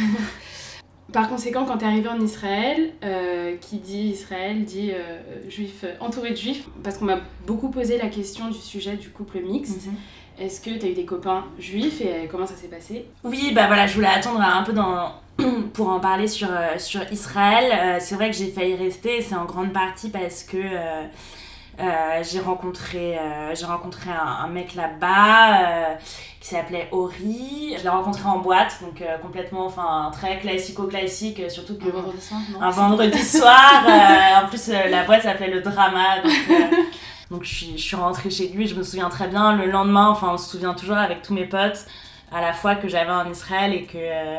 Par 1.12 1.28
conséquent, 1.28 1.66
quand 1.66 1.80
tu 1.80 1.86
es 1.86 1.88
arrivé 1.88 2.08
en 2.08 2.22
Israël, 2.22 2.92
euh, 3.04 3.56
qui 3.58 3.78
dit 3.78 4.10
Israël 4.10 4.64
dit 4.64 4.92
euh, 4.92 5.50
juif, 5.50 5.84
entouré 6.00 6.32
de 6.32 6.36
juifs, 6.36 6.68
parce 6.84 6.98
qu'on 6.98 7.06
m'a 7.06 7.20
beaucoup 7.48 7.70
posé 7.70 7.98
la 7.98 8.10
question 8.10 8.50
du 8.50 8.60
sujet 8.60 8.96
du 8.96 9.10
couple 9.10 9.40
mixte. 9.40 9.88
Mhm. 9.88 9.94
Est-ce 10.40 10.62
que 10.62 10.70
tu 10.70 10.86
as 10.86 10.90
eu 10.90 10.94
des 10.94 11.06
copains 11.06 11.46
juifs 11.58 12.02
et 12.02 12.28
comment 12.32 12.46
ça 12.46 12.56
s'est 12.56 12.68
passé? 12.68 13.06
Oui, 13.24 13.52
bah 13.54 13.68
voilà, 13.68 13.88
je 13.88 13.96
voulais 13.96 14.08
attendre 14.08 14.42
un 14.42 14.64
peu 14.64 14.74
dans... 14.74 15.12
pour 15.74 15.90
en 15.90 16.00
parler 16.00 16.28
sur, 16.28 16.50
euh, 16.50 16.78
sur 16.78 17.02
Israël. 17.12 17.72
Euh, 17.72 17.98
c'est 18.00 18.16
vrai 18.16 18.30
que 18.30 18.36
j'ai 18.36 18.48
failli 18.48 18.76
rester, 18.76 19.22
c'est 19.22 19.36
en 19.36 19.46
grande 19.46 19.74
partie 19.74 20.10
parce 20.10 20.44
que 20.44 20.58
euh, 20.58 22.24
j'ai 22.24 22.40
rencontré, 22.40 23.18
j'ai 23.54 23.66
rencontré 23.66 24.10
un, 24.12 24.48
mec 24.48 24.76
là-bas 24.76 25.98
qui 26.42 26.50
s'appelait 26.50 26.90
Ori. 26.92 27.74
Je 27.78 27.84
l'ai 27.84 27.90
rencontré 27.90 28.28
en 28.28 28.40
boîte, 28.40 28.80
donc 28.82 29.02
complètement, 29.22 29.66
enfin, 29.66 30.12
très 30.12 30.40
classico-classique, 30.40 31.50
surtout 31.50 31.78
que... 31.78 31.88
Un 31.88 31.92
vendredi 31.92 32.20
soir, 32.22 32.42
non? 32.52 32.62
Un 32.62 32.70
vendredi 32.70 33.24
soir. 33.24 34.44
en 34.44 34.48
plus, 34.50 34.68
la 34.68 35.04
boîte 35.06 35.22
s'appelait 35.24 35.52
Le 35.52 35.62
Drama, 35.62 36.20
donc... 36.22 36.34
Donc 37.32 37.44
je 37.44 37.54
suis, 37.54 37.78
je 37.78 37.84
suis 37.84 37.96
rentrée 37.96 38.30
chez 38.30 38.48
lui, 38.48 38.68
je 38.68 38.76
me 38.76 38.84
souviens 38.84 39.10
très 39.10 39.28
bien, 39.28 39.56
le 39.56 39.70
lendemain, 39.70 40.10
enfin 40.10 40.32
on 40.34 40.38
se 40.38 40.50
souvient 40.50 40.74
toujours 40.74 40.98
avec 40.98 41.22
tous 41.22 41.34
mes 41.34 41.46
potes, 41.46 41.86
à 42.32 42.42
la 42.42 42.54
fois 42.54 42.76
que 42.76 42.88
j'avais 42.88 43.12
en 43.12 43.30
Israël 43.30 43.74
et 43.74 43.84
que... 43.84 43.98
Euh, 43.98 44.38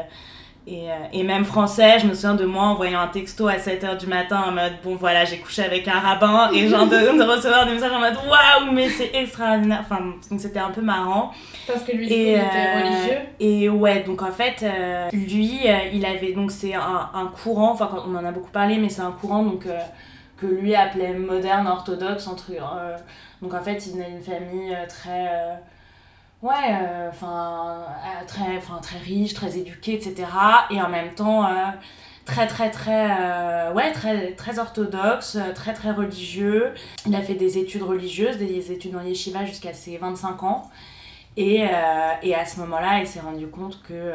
et, 0.66 0.90
euh, 0.90 0.94
et, 1.14 1.22
même 1.22 1.46
français, 1.46 1.98
je 1.98 2.06
me 2.06 2.12
souviens 2.12 2.34
de 2.34 2.44
moi 2.44 2.64
envoyant 2.64 3.00
un 3.00 3.08
texto 3.08 3.48
à 3.48 3.56
7h 3.56 3.98
du 3.98 4.06
matin 4.06 4.44
en 4.46 4.52
mode 4.52 4.74
bon 4.84 4.94
voilà, 4.94 5.24
j'ai 5.24 5.38
couché 5.38 5.62
avec 5.64 5.88
un 5.88 5.98
rabbin 5.98 6.50
et 6.54 6.68
genre 6.68 6.86
de, 6.86 6.96
de 6.96 7.22
recevoir 7.24 7.64
des 7.64 7.72
messages 7.72 7.90
en 7.90 7.98
mode 7.98 8.16
waouh, 8.28 8.70
mais 8.70 8.90
c'est 8.90 9.10
extraordinaire. 9.14 9.80
Enfin, 9.80 10.14
donc 10.30 10.38
c'était 10.38 10.58
un 10.58 10.70
peu 10.70 10.82
marrant. 10.82 11.32
Parce 11.66 11.82
que 11.82 11.92
lui, 11.92 12.06
il 12.06 12.12
était 12.12 12.40
euh, 12.40 12.78
religieux. 12.78 13.18
Et 13.40 13.68
ouais, 13.70 14.02
donc 14.02 14.20
en 14.20 14.30
fait, 14.30 14.62
lui, 15.14 15.60
il 15.94 16.04
avait 16.04 16.32
donc 16.32 16.50
c'est 16.50 16.74
un, 16.74 17.08
un, 17.14 17.26
courant, 17.28 17.72
enfin 17.72 17.90
on 18.06 18.14
en 18.14 18.24
a 18.24 18.30
beaucoup 18.30 18.50
parlé, 18.50 18.76
mais 18.76 18.90
c'est 18.90 19.02
un 19.02 19.12
courant 19.12 19.42
donc 19.42 19.64
que 20.40 20.46
lui 20.46 20.74
appelait 20.74 21.12
moderne 21.12 21.66
orthodoxe 21.66 22.26
entre 22.26 22.50
euh, 22.52 22.96
donc 23.42 23.54
en 23.54 23.62
fait 23.62 23.86
il 23.86 23.92
venait 23.92 24.10
d'une 24.10 24.22
famille 24.22 24.74
euh, 24.74 24.86
très 24.88 25.28
euh, 25.28 25.54
ouais 26.42 27.08
enfin 27.10 27.84
très 28.26 28.56
enfin 28.56 28.78
très 28.80 28.98
riche 28.98 29.34
très 29.34 29.58
éduquée 29.58 29.94
etc 29.94 30.26
et 30.70 30.80
en 30.80 30.88
même 30.88 31.12
temps 31.14 31.46
très 32.24 32.46
très 32.46 32.70
très 32.70 33.70
ouais 33.74 33.92
très 33.92 34.32
très 34.32 34.58
orthodoxe 34.58 35.36
très 35.54 35.74
très 35.74 35.90
religieux. 35.90 36.72
Il 37.06 37.14
a 37.14 37.20
fait 37.20 37.34
des 37.34 37.58
études 37.58 37.82
religieuses 37.82 38.38
des 38.38 38.72
études 38.72 38.96
en 38.96 39.02
yeshiva 39.02 39.44
jusqu'à 39.44 39.74
ses 39.74 39.98
25 39.98 40.42
ans 40.44 40.70
et, 41.36 41.66
et 42.22 42.34
à 42.34 42.46
ce 42.46 42.58
moment 42.58 42.80
là 42.80 43.00
il 43.00 43.06
s'est 43.06 43.20
rendu 43.20 43.46
compte 43.48 43.82
que 43.82 44.14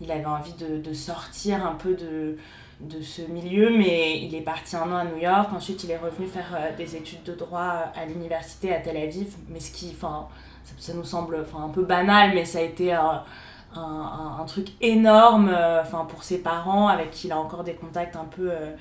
il 0.00 0.10
avait 0.10 0.24
envie 0.24 0.54
de, 0.54 0.78
de 0.78 0.94
sortir 0.94 1.66
un 1.66 1.74
peu 1.74 1.92
de 1.92 2.38
de 2.80 3.00
ce 3.00 3.22
milieu, 3.22 3.70
mais 3.70 4.20
il 4.20 4.34
est 4.34 4.42
parti 4.42 4.76
un 4.76 4.92
an 4.92 4.96
à 4.96 5.04
New 5.04 5.16
York. 5.16 5.48
Ensuite, 5.54 5.84
il 5.84 5.90
est 5.90 5.96
revenu 5.96 6.26
faire 6.26 6.54
euh, 6.54 6.76
des 6.76 6.96
études 6.96 7.22
de 7.22 7.34
droit 7.34 7.90
à 7.94 8.04
l'université 8.06 8.74
à 8.74 8.80
Tel 8.80 8.96
Aviv. 8.96 9.34
Mais 9.48 9.60
ce 9.60 9.70
qui, 9.70 9.92
enfin, 9.96 10.28
ça, 10.78 10.92
nous 10.92 11.04
semble 11.04 11.44
un 11.58 11.68
peu 11.68 11.84
banal, 11.84 12.32
mais 12.34 12.44
ça 12.44 12.58
a 12.58 12.62
été 12.62 12.92
un, 12.92 13.22
un, 13.74 14.44
truc 14.46 14.68
énorme 14.80 15.48
euh, 15.48 15.82
enfin 15.82 16.04
pour 16.04 16.22
ses 16.22 16.42
parents, 16.42 16.88
avec 16.88 17.10
qui 17.10 17.28
il 17.28 17.32
a 17.32 17.38
encore 17.38 17.64
des 17.64 17.74
contacts 17.74 18.16
un 18.16 18.24
peu, 18.24 18.50
euh, 18.50 18.72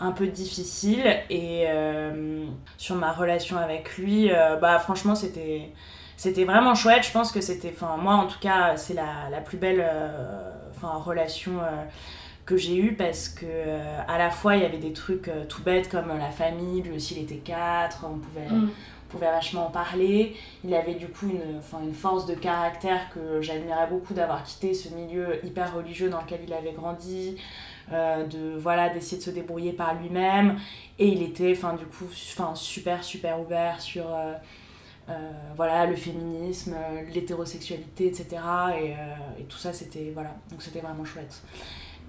un 0.00 0.12
peu 0.12 0.26
difficiles. 0.26 1.18
Et 1.28 1.66
sur 2.78 2.96
ma 2.96 3.12
relation 3.12 3.58
avec 3.58 3.98
lui, 3.98 4.30
bah, 4.60 4.78
franchement, 4.78 5.14
c'était 5.14 5.72
c'était 6.16 6.44
vraiment 6.44 6.74
chouette. 6.74 7.04
Je 7.04 7.12
pense 7.12 7.30
que 7.30 7.40
c'était, 7.40 7.72
enfin, 7.72 7.96
moi 7.96 8.14
en 8.14 8.26
tout 8.26 8.40
cas, 8.40 8.76
c'est 8.76 8.94
la, 8.94 9.28
la, 9.30 9.40
plus 9.40 9.56
belle 9.56 9.86
enfin 10.70 10.96
relation 10.98 11.60
que 12.48 12.56
j'ai 12.56 12.78
eu 12.78 12.94
parce 12.94 13.28
que 13.28 13.44
euh, 13.44 14.00
à 14.08 14.16
la 14.16 14.30
fois 14.30 14.56
il 14.56 14.62
y 14.62 14.64
avait 14.64 14.78
des 14.78 14.94
trucs 14.94 15.28
euh, 15.28 15.44
tout 15.44 15.62
bêtes 15.62 15.90
comme 15.90 16.08
la 16.08 16.30
famille, 16.30 16.80
lui 16.80 16.96
aussi 16.96 17.14
il 17.14 17.22
était 17.24 17.36
quatre, 17.36 18.06
on 18.10 18.18
pouvait, 18.18 18.48
mm. 18.48 18.70
on 18.70 19.10
pouvait 19.10 19.30
vachement 19.30 19.66
en 19.66 19.70
parler. 19.70 20.34
Il 20.64 20.72
avait 20.72 20.94
du 20.94 21.08
coup 21.08 21.26
une, 21.28 21.60
une 21.86 21.92
force 21.92 22.24
de 22.24 22.32
caractère 22.32 23.10
que 23.10 23.42
j'admirais 23.42 23.86
beaucoup 23.90 24.14
d'avoir 24.14 24.44
quitté 24.44 24.72
ce 24.72 24.88
milieu 24.88 25.44
hyper 25.44 25.74
religieux 25.74 26.08
dans 26.08 26.22
lequel 26.22 26.40
il 26.46 26.52
avait 26.54 26.72
grandi, 26.72 27.36
euh, 27.92 28.24
de 28.24 28.56
voilà 28.56 28.88
d'essayer 28.88 29.18
de 29.18 29.22
se 29.22 29.30
débrouiller 29.30 29.74
par 29.74 29.94
lui-même. 29.96 30.56
Et 30.98 31.08
il 31.08 31.22
était 31.22 31.52
enfin 31.54 31.74
du 31.74 31.84
coup 31.84 32.06
enfin, 32.32 32.54
super 32.54 33.04
super 33.04 33.38
ouvert 33.40 33.78
sur 33.78 34.06
voilà, 35.56 35.86
le 35.86 35.96
féminisme, 35.96 36.76
l'hétérosexualité, 37.14 38.06
etc. 38.06 38.26
Et, 38.78 39.40
et 39.40 39.44
tout 39.44 39.56
ça, 39.56 39.72
c'était 39.72 40.10
voilà, 40.12 40.34
donc 40.50 40.60
c'était 40.60 40.80
vraiment 40.80 41.04
chouette. 41.04 41.42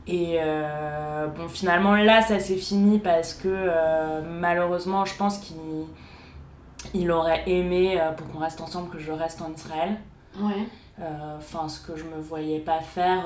Et 0.10 0.40
euh, 0.42 1.28
bon, 1.28 1.48
finalement, 1.48 1.96
là, 1.96 2.22
ça 2.24 2.40
s'est 2.40 2.56
fini 2.56 2.98
parce 2.98 3.36
que 3.36 3.48
euh, 3.48 4.22
malheureusement, 4.28 5.06
je 5.06 5.16
pense 5.16 5.38
qu'il 5.38 7.12
aurait 7.12 7.44
aimé, 7.46 8.02
euh, 8.02 8.12
pour 8.14 8.28
qu'on 8.28 8.40
reste 8.40 8.60
ensemble, 8.60 8.90
que 8.90 8.98
je 8.98 9.12
reste 9.12 9.40
en 9.42 9.52
Israël. 9.54 9.98
Ouais. 10.40 10.68
enfin 11.40 11.68
ce 11.68 11.80
que 11.80 11.98
je 11.98 12.04
me 12.04 12.22
voyais 12.22 12.60
pas 12.60 12.82
faire 12.82 13.24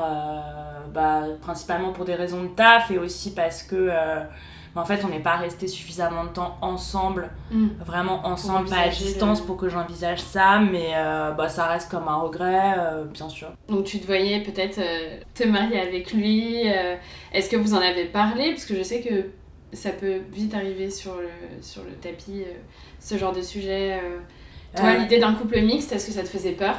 bah, 0.94 1.24
principalement 1.42 1.92
pour 1.92 2.06
des 2.06 2.16
raisons 2.16 2.44
de 2.44 2.48
taf 2.48 2.90
et 2.92 2.98
aussi 2.98 3.34
parce 3.34 3.62
que 3.62 3.92
en 4.76 4.86
fait, 4.86 5.06
on 5.06 5.10
n'est 5.10 5.20
pas 5.20 5.36
resté 5.36 5.68
suffisamment 5.68 6.24
de 6.24 6.30
temps 6.30 6.58
ensemble, 6.62 7.30
mm. 7.52 7.68
vraiment 7.86 8.26
ensemble, 8.26 8.70
pas 8.70 8.78
à 8.78 8.90
distance 8.90 9.42
pour 9.42 9.56
que 9.58 9.70
j'envisage 9.70 10.20
ça, 10.20 10.60
mais 10.60 10.92
euh, 10.96 11.32
bah, 11.32 11.48
ça 11.48 11.68
reste 11.68 11.92
comme 11.92 12.08
un 12.08 12.16
regret, 12.16 12.76
euh, 12.80 13.06
bien 13.06 13.30
sûr. 13.30 13.50
Donc 13.70 13.86
tu 13.86 14.00
te 14.00 14.06
voyais 14.06 14.42
peut-être 14.42 14.80
euh, 14.80 15.20
te 15.36 15.44
marier 15.44 15.80
avec 15.80 16.14
lui. 16.14 16.64
Est-ce 17.32 17.50
que 17.50 17.56
vous 17.56 17.74
en 17.74 17.82
avez 17.82 18.06
parlé? 18.06 18.52
Parce 18.52 18.66
que 18.66 18.76
je 18.76 18.84
sais 18.84 19.02
que 19.02 19.30
ça 19.76 19.92
peut 19.92 20.22
vite 20.32 20.54
arriver 20.56 20.90
sur 20.90 21.16
le, 21.16 21.30
sur 21.62 21.84
le 21.84 21.92
tapis, 21.92 22.44
ce 23.00 23.18
genre 23.18 23.34
de 23.34 23.42
sujet. 23.42 24.00
Toi, 24.76 24.96
l'idée 24.96 25.20
d'un 25.20 25.34
couple 25.34 25.62
mixte, 25.62 25.92
est-ce 25.92 26.08
que 26.08 26.14
ça 26.14 26.24
te 26.24 26.30
faisait 26.30 26.54
peur? 26.54 26.76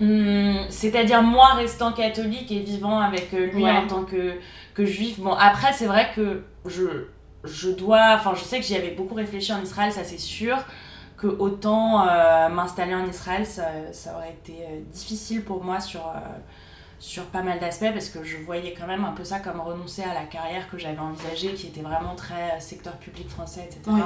Hmm, 0.00 0.66
C'est-à-dire 0.70 1.22
moi 1.22 1.54
restant 1.54 1.92
catholique 1.92 2.50
et 2.52 2.60
vivant 2.60 3.00
avec 3.00 3.32
lui 3.32 3.68
en 3.68 3.86
tant 3.86 4.04
que 4.04 4.34
que 4.78 4.86
juif. 4.86 5.18
Bon, 5.18 5.32
après, 5.32 5.72
c'est 5.72 5.86
vrai 5.86 6.10
que 6.14 6.44
je, 6.64 7.06
je 7.44 7.68
dois. 7.70 8.14
Enfin, 8.14 8.32
je 8.34 8.44
sais 8.44 8.60
que 8.60 8.64
j'y 8.64 8.76
avais 8.76 8.92
beaucoup 8.92 9.14
réfléchi 9.14 9.52
en 9.52 9.60
Israël, 9.60 9.92
ça 9.92 10.04
c'est 10.04 10.18
sûr. 10.18 10.56
Que 11.16 11.26
autant 11.26 12.06
euh, 12.06 12.48
m'installer 12.48 12.94
en 12.94 13.04
Israël, 13.06 13.44
ça, 13.44 13.64
ça, 13.92 14.14
aurait 14.14 14.36
été 14.40 14.62
euh, 14.62 14.80
difficile 14.92 15.42
pour 15.42 15.64
moi 15.64 15.80
sur, 15.80 16.06
euh, 16.06 16.20
sur 17.00 17.24
pas 17.24 17.42
mal 17.42 17.58
d'aspects 17.58 17.92
parce 17.92 18.08
que 18.08 18.22
je 18.22 18.36
voyais 18.36 18.72
quand 18.78 18.86
même 18.86 19.04
un 19.04 19.10
peu 19.10 19.24
ça 19.24 19.40
comme 19.40 19.60
renoncer 19.60 20.04
à 20.04 20.14
la 20.14 20.26
carrière 20.26 20.70
que 20.70 20.78
j'avais 20.78 21.00
envisagée, 21.00 21.54
qui 21.54 21.66
était 21.66 21.80
vraiment 21.80 22.14
très 22.14 22.60
secteur 22.60 22.92
public 22.98 23.28
français, 23.28 23.68
etc. 23.68 23.96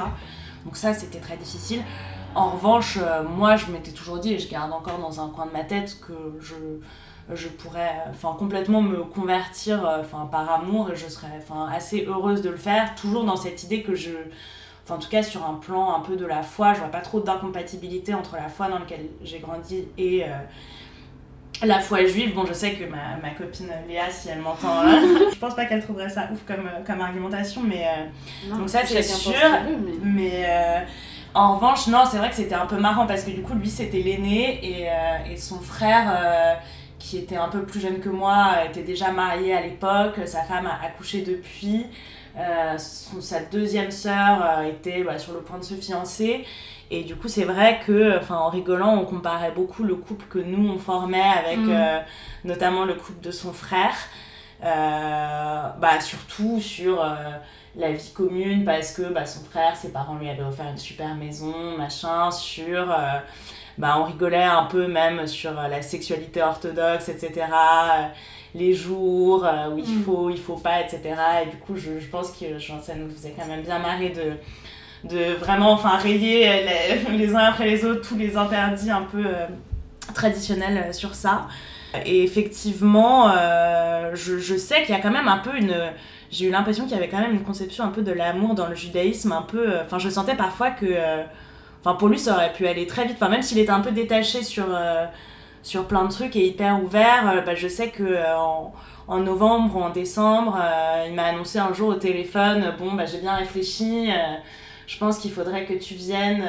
Donc, 0.65 0.75
ça, 0.75 0.91
c'était 0.95 1.19
très 1.19 1.37
difficile. 1.37 1.83
En 2.35 2.49
revanche, 2.49 2.97
moi, 3.35 3.55
je 3.55 3.67
m'étais 3.67 3.91
toujours 3.91 4.19
dit, 4.19 4.33
et 4.33 4.39
je 4.39 4.49
garde 4.49 4.71
encore 4.73 4.97
dans 4.97 5.21
un 5.21 5.29
coin 5.29 5.45
de 5.45 5.51
ma 5.51 5.63
tête, 5.63 5.99
que 6.01 6.13
je 6.39 6.55
je 7.31 7.47
pourrais 7.47 8.03
enfin 8.09 8.35
complètement 8.37 8.81
me 8.81 9.03
convertir 9.03 9.85
euh, 9.85 10.01
enfin 10.01 10.27
par 10.29 10.51
amour 10.51 10.91
et 10.91 10.95
je 10.95 11.07
serais 11.07 11.27
enfin 11.37 11.69
assez 11.73 12.05
heureuse 12.05 12.41
de 12.41 12.49
le 12.49 12.57
faire. 12.57 12.95
Toujours 12.95 13.23
dans 13.23 13.35
cette 13.35 13.63
idée 13.63 13.81
que 13.81 13.95
je 13.95 14.11
enfin 14.83 14.95
en 14.95 14.99
tout 14.99 15.09
cas 15.09 15.23
sur 15.23 15.45
un 15.45 15.53
plan 15.53 15.95
un 15.95 16.01
peu 16.01 16.17
de 16.17 16.25
la 16.25 16.43
foi 16.43 16.73
je 16.73 16.79
vois 16.79 16.89
pas 16.89 16.99
trop 16.99 17.21
d'incompatibilité 17.21 18.13
entre 18.13 18.35
la 18.35 18.49
foi 18.49 18.67
dans 18.67 18.79
laquelle 18.79 19.07
j'ai 19.23 19.39
grandi 19.39 19.87
et 19.97 20.25
euh, 20.25 20.27
la 21.63 21.79
foi 21.79 22.03
juive, 22.05 22.33
bon, 22.33 22.45
je 22.45 22.51
sais 22.51 22.73
que 22.73 22.83
ma, 22.83 23.15
ma 23.21 23.29
copine 23.29 23.69
Léa, 23.87 24.09
si 24.09 24.27
elle 24.27 24.39
m'entend, 24.39 24.81
je 25.31 25.39
pense 25.39 25.55
pas 25.55 25.63
qu'elle 25.65 25.81
trouverait 25.81 26.09
ça 26.09 26.27
ouf 26.33 26.43
comme, 26.45 26.69
comme 26.85 26.99
argumentation, 26.99 27.61
mais 27.61 27.85
donc 28.49 28.67
ça 28.67 28.79
c'est 28.83 29.01
sûr. 29.01 29.31
mais, 30.03 30.45
en 31.33 31.55
revanche, 31.55 31.87
non, 31.87 32.03
c'est 32.09 32.17
vrai 32.17 32.29
que 32.29 32.35
c'était 32.35 32.55
un 32.55 32.65
peu 32.65 32.77
marrant 32.77 33.07
parce 33.07 33.23
que 33.23 33.31
du 33.31 33.41
coup, 33.41 33.53
lui 33.53 33.69
c'était 33.69 34.01
l'aîné 34.01 34.59
et, 34.63 34.87
et, 35.31 35.37
son 35.37 35.59
frère 35.59 36.59
qui 36.99 37.17
était 37.17 37.35
un 37.35 37.49
peu 37.49 37.63
plus 37.63 37.81
jeune 37.81 37.99
que 37.99 38.09
moi, 38.09 38.63
était 38.65 38.83
déjà 38.83 39.11
marié 39.11 39.53
à 39.53 39.61
l'époque, 39.61 40.19
sa 40.25 40.43
femme 40.43 40.67
a 40.67 40.85
accouché 40.85 41.21
depuis, 41.21 41.85
euh, 42.35 42.77
sa 42.77 43.41
deuxième 43.41 43.91
sœur 43.91 44.39
euh, 44.41 44.63
était 44.63 45.03
bah, 45.03 45.19
sur 45.19 45.33
le 45.33 45.39
point 45.39 45.59
de 45.59 45.63
se 45.63 45.75
fiancer. 45.75 46.45
Et 46.89 47.03
du 47.03 47.15
coup, 47.15 47.27
c'est 47.27 47.43
vrai 47.43 47.79
que, 47.85 48.19
en 48.31 48.49
rigolant, 48.49 48.95
on 48.95 49.05
comparait 49.05 49.51
beaucoup 49.51 49.83
le 49.83 49.95
couple 49.95 50.25
que 50.29 50.39
nous, 50.39 50.69
on 50.69 50.77
formait 50.77 51.21
avec 51.21 51.59
mm. 51.59 51.69
euh, 51.69 51.99
notamment 52.43 52.85
le 52.85 52.95
couple 52.95 53.21
de 53.21 53.31
son 53.31 53.53
frère. 53.53 53.95
Bah, 54.63 55.99
surtout 55.99 56.59
sur 56.59 57.03
la 57.75 57.91
vie 57.91 58.11
commune, 58.13 58.63
parce 58.63 58.93
que 58.93 59.01
bah, 59.13 59.25
son 59.25 59.43
frère, 59.43 59.75
ses 59.75 59.91
parents 59.91 60.15
lui 60.15 60.29
avaient 60.29 60.43
offert 60.43 60.67
une 60.69 60.77
super 60.77 61.15
maison, 61.15 61.77
machin, 61.77 62.31
sur 62.31 62.93
bah, 63.77 63.95
on 63.99 64.03
rigolait 64.03 64.43
un 64.43 64.65
peu 64.65 64.87
même 64.87 65.25
sur 65.27 65.57
euh, 65.59 65.67
la 65.67 65.81
sexualité 65.81 66.41
orthodoxe, 66.41 67.09
etc. 67.09 67.31
Euh, 67.41 68.07
les 68.55 68.73
jours 68.73 69.45
euh, 69.45 69.71
où 69.71 69.79
il 69.79 69.99
mm. 69.99 70.03
faut, 70.03 70.29
il 70.29 70.37
faut 70.37 70.57
pas, 70.57 70.81
etc. 70.81 71.01
Et 71.43 71.49
du 71.49 71.57
coup, 71.57 71.75
je, 71.75 71.99
je 71.99 72.07
pense 72.07 72.31
que 72.31 72.59
ça 72.59 72.95
nous 72.95 73.09
faisait 73.09 73.33
quand 73.37 73.47
même 73.47 73.63
bien 73.63 73.79
marrer 73.79 74.09
de, 74.09 75.09
de 75.09 75.33
vraiment 75.33 75.71
enfin, 75.71 75.97
rayer 75.97 76.45
les, 76.63 77.17
les, 77.17 77.35
uns 77.35 77.39
après 77.39 77.65
les 77.65 77.83
autres 77.83 78.07
tous 78.07 78.17
les 78.17 78.37
interdits 78.37 78.91
un 78.91 79.03
peu 79.03 79.25
traditionnels 80.13 80.93
sur 80.93 81.15
ça. 81.15 81.47
Et 82.05 82.23
effectivement, 82.23 83.31
je, 84.13 84.39
je, 84.39 84.55
sais 84.55 84.81
qu'il 84.81 84.95
y 84.95 84.97
a 84.97 85.01
quand 85.01 85.11
même 85.11 85.27
un 85.27 85.37
peu 85.37 85.55
une. 85.55 85.75
J'ai 86.31 86.47
eu 86.47 86.51
l'impression 86.51 86.85
qu'il 86.85 86.93
y 86.93 86.97
avait 86.97 87.09
quand 87.09 87.19
même 87.19 87.33
une 87.33 87.43
conception 87.43 87.83
un 87.83 87.89
peu 87.89 88.01
de 88.01 88.11
l'amour 88.11 88.55
dans 88.55 88.67
le 88.67 88.75
judaïsme, 88.75 89.31
un 89.31 89.43
peu. 89.43 89.79
Enfin, 89.81 89.99
je 89.99 90.09
sentais 90.09 90.35
parfois 90.35 90.71
que 90.71 90.87
Enfin, 91.85 91.95
pour 91.95 92.07
lui, 92.07 92.17
ça 92.17 92.35
aurait 92.35 92.53
pu 92.53 92.65
aller 92.65 92.87
très 92.87 93.05
vite. 93.05 93.17
Enfin, 93.17 93.29
même 93.29 93.41
s'il 93.41 93.59
était 93.59 93.71
un 93.71 93.81
peu 93.81 93.91
détaché 93.91 94.41
sur, 94.41 94.65
euh, 94.69 95.05
sur 95.63 95.85
plein 95.85 96.05
de 96.05 96.11
trucs 96.11 96.35
et 96.37 96.47
hyper 96.47 96.81
ouvert, 96.81 97.29
euh, 97.29 97.41
bah, 97.41 97.55
je 97.55 97.67
sais 97.67 97.89
que 97.89 98.03
euh, 98.03 98.37
en, 98.37 99.19
novembre 99.19 99.75
ou 99.75 99.81
en 99.81 99.89
décembre, 99.89 100.57
il 101.07 101.13
m'a 101.13 101.25
annoncé 101.25 101.59
un 101.59 101.73
jour 101.73 101.89
au 101.89 101.95
téléphone 101.95 102.73
Bon, 102.79 102.93
bah, 102.93 103.05
j'ai 103.05 103.19
bien 103.19 103.35
réfléchi, 103.35 104.09
je 104.87 104.97
pense 104.97 105.17
qu'il 105.17 105.31
faudrait 105.31 105.65
que 105.65 105.73
tu 105.73 105.93
viennes. 105.93 106.43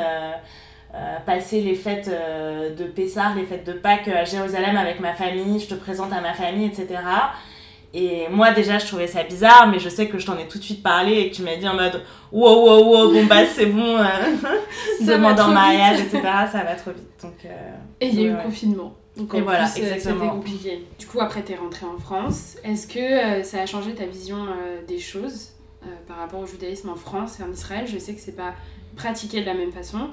Passer 1.27 1.61
les 1.61 1.75
fêtes 1.75 2.09
de 2.09 2.85
Pessah, 2.85 3.35
les 3.37 3.45
fêtes 3.45 3.67
de 3.67 3.73
Pâques 3.73 4.09
à 4.09 4.25
Jérusalem 4.25 4.77
avec 4.77 5.01
ma 5.01 5.13
famille, 5.13 5.59
je 5.59 5.67
te 5.67 5.75
présente 5.75 6.13
à 6.13 6.21
ma 6.21 6.35
famille, 6.35 6.67
etc. 6.67 6.99
Et 7.97 8.27
moi, 8.29 8.51
déjà, 8.51 8.79
je 8.79 8.87
trouvais 8.87 9.07
ça 9.07 9.23
bizarre, 9.23 9.69
mais 9.71 9.79
je 9.79 9.89
sais 9.89 10.09
que 10.09 10.19
je 10.19 10.27
t'en 10.27 10.37
ai 10.37 10.49
tout 10.49 10.59
de 10.59 10.65
suite 10.65 10.83
parlé 10.83 11.13
et 11.13 11.31
que 11.31 11.37
tu 11.37 11.43
m'as 11.43 11.55
dit 11.55 11.69
en 11.69 11.75
mode 11.75 12.03
wow, 12.33 12.67
wow, 12.67 12.85
wow, 12.89 13.13
bon, 13.13 13.25
bah, 13.27 13.47
c'est 13.47 13.67
bon, 13.67 13.99
euh, 13.99 14.05
demande 15.01 15.39
en 15.39 15.53
mariage, 15.53 16.01
etc. 16.01 16.21
Ça 16.51 16.65
va 16.65 16.75
trop 16.75 16.91
vite. 16.91 17.09
Donc, 17.23 17.37
euh, 17.45 17.71
et 18.01 18.09
il 18.09 18.21
y 18.21 18.25
a 18.25 18.31
eu 18.31 18.33
le 18.33 18.43
confinement. 18.43 18.95
Donc, 19.17 19.33
et 19.33 19.41
voilà, 19.41 19.69
plus, 19.69 19.81
euh, 19.81 19.95
exactement. 19.95 20.25
C'était 20.25 20.35
compliqué. 20.35 20.87
Du 20.99 21.07
coup, 21.07 21.21
après, 21.21 21.43
t'es 21.43 21.55
rentrée 21.55 21.87
en 21.87 21.97
France. 21.97 22.57
Est-ce 22.65 22.89
que 22.89 23.45
ça 23.45 23.63
a 23.63 23.67
changé 23.67 23.95
ta 23.95 24.07
vision 24.07 24.39
des 24.89 24.99
choses 24.99 25.53
par 26.09 26.17
rapport 26.17 26.41
au 26.41 26.47
judaïsme 26.47 26.89
en 26.89 26.97
France 26.97 27.39
et 27.39 27.45
en 27.45 27.53
Israël? 27.53 27.87
Je 27.87 27.99
sais 27.99 28.15
que 28.15 28.21
c'est 28.21 28.35
pas 28.35 28.55
pratiqué 28.97 29.41
de 29.41 29.47
la 29.47 29.55
même 29.55 29.73
façon. 29.73 30.11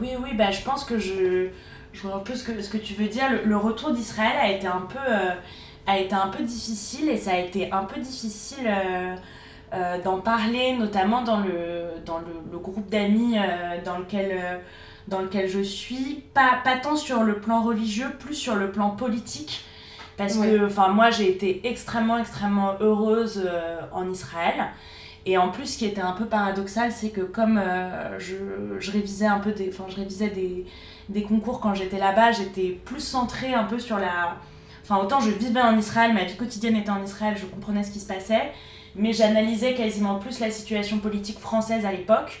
oui, 0.00 0.10
oui, 0.22 0.30
bah, 0.34 0.50
je 0.50 0.62
pense 0.62 0.84
que 0.84 0.98
je, 0.98 1.48
je 1.92 2.00
vois 2.02 2.16
un 2.16 2.20
peu 2.20 2.34
ce 2.34 2.44
que, 2.44 2.60
ce 2.62 2.68
que 2.68 2.78
tu 2.78 2.94
veux 2.94 3.08
dire. 3.08 3.30
Le, 3.30 3.42
le 3.44 3.56
retour 3.56 3.90
d'Israël 3.92 4.36
a 4.38 4.50
été 4.50 4.66
un 4.66 4.86
peu 4.88 4.98
a 5.86 5.98
été 5.98 6.14
un 6.14 6.28
peu 6.28 6.42
difficile 6.42 7.08
et 7.08 7.16
ça 7.16 7.32
a 7.32 7.38
été 7.38 7.70
un 7.72 7.84
peu 7.84 8.00
difficile 8.00 8.66
euh, 8.66 9.14
euh, 9.74 10.02
d'en 10.02 10.20
parler, 10.20 10.74
notamment 10.74 11.22
dans 11.22 11.40
le, 11.40 12.00
dans 12.04 12.18
le, 12.18 12.26
le 12.50 12.58
groupe 12.58 12.88
d'amis 12.88 13.38
euh, 13.38 13.78
dans, 13.84 13.98
lequel, 13.98 14.60
dans 15.08 15.20
lequel 15.20 15.48
je 15.48 15.60
suis. 15.60 16.24
Pas, 16.34 16.60
pas 16.64 16.76
tant 16.76 16.96
sur 16.96 17.22
le 17.22 17.40
plan 17.40 17.62
religieux, 17.62 18.10
plus 18.18 18.34
sur 18.34 18.56
le 18.56 18.70
plan 18.70 18.90
politique. 18.90 19.64
Parce 20.16 20.36
que 20.36 20.66
enfin 20.66 20.88
moi 20.88 21.10
j'ai 21.10 21.30
été 21.30 21.66
extrêmement, 21.66 22.18
extrêmement 22.18 22.74
heureuse 22.80 23.48
en 23.90 24.06
Israël. 24.10 24.66
Et 25.26 25.36
en 25.36 25.50
plus, 25.50 25.66
ce 25.66 25.78
qui 25.78 25.84
était 25.84 26.00
un 26.00 26.12
peu 26.12 26.24
paradoxal, 26.24 26.92
c'est 26.92 27.10
que 27.10 27.20
comme 27.20 27.60
je, 28.18 28.36
je, 28.78 28.90
révisais 28.90 29.26
un 29.26 29.38
peu 29.38 29.52
des, 29.52 29.70
je 29.70 29.96
révisais 29.96 30.30
des, 30.30 30.64
des 31.10 31.22
concours 31.22 31.60
quand 31.60 31.74
j'étais 31.74 31.98
là-bas, 31.98 32.32
j'étais 32.32 32.78
plus 32.84 33.00
centrée 33.00 33.52
un 33.52 33.64
peu 33.64 33.78
sur 33.78 33.98
la, 33.98 34.36
Enfin, 34.90 35.02
autant 35.04 35.20
je 35.20 35.30
vivais 35.30 35.60
en 35.60 35.78
Israël, 35.78 36.12
ma 36.12 36.24
vie 36.24 36.36
quotidienne 36.36 36.74
était 36.74 36.90
en 36.90 37.04
Israël, 37.04 37.36
je 37.40 37.46
comprenais 37.46 37.84
ce 37.84 37.92
qui 37.92 38.00
se 38.00 38.06
passait, 38.06 38.50
mais 38.96 39.12
j'analysais 39.12 39.74
quasiment 39.74 40.16
plus 40.16 40.40
la 40.40 40.50
situation 40.50 40.98
politique 40.98 41.38
française 41.38 41.86
à 41.86 41.92
l'époque. 41.92 42.40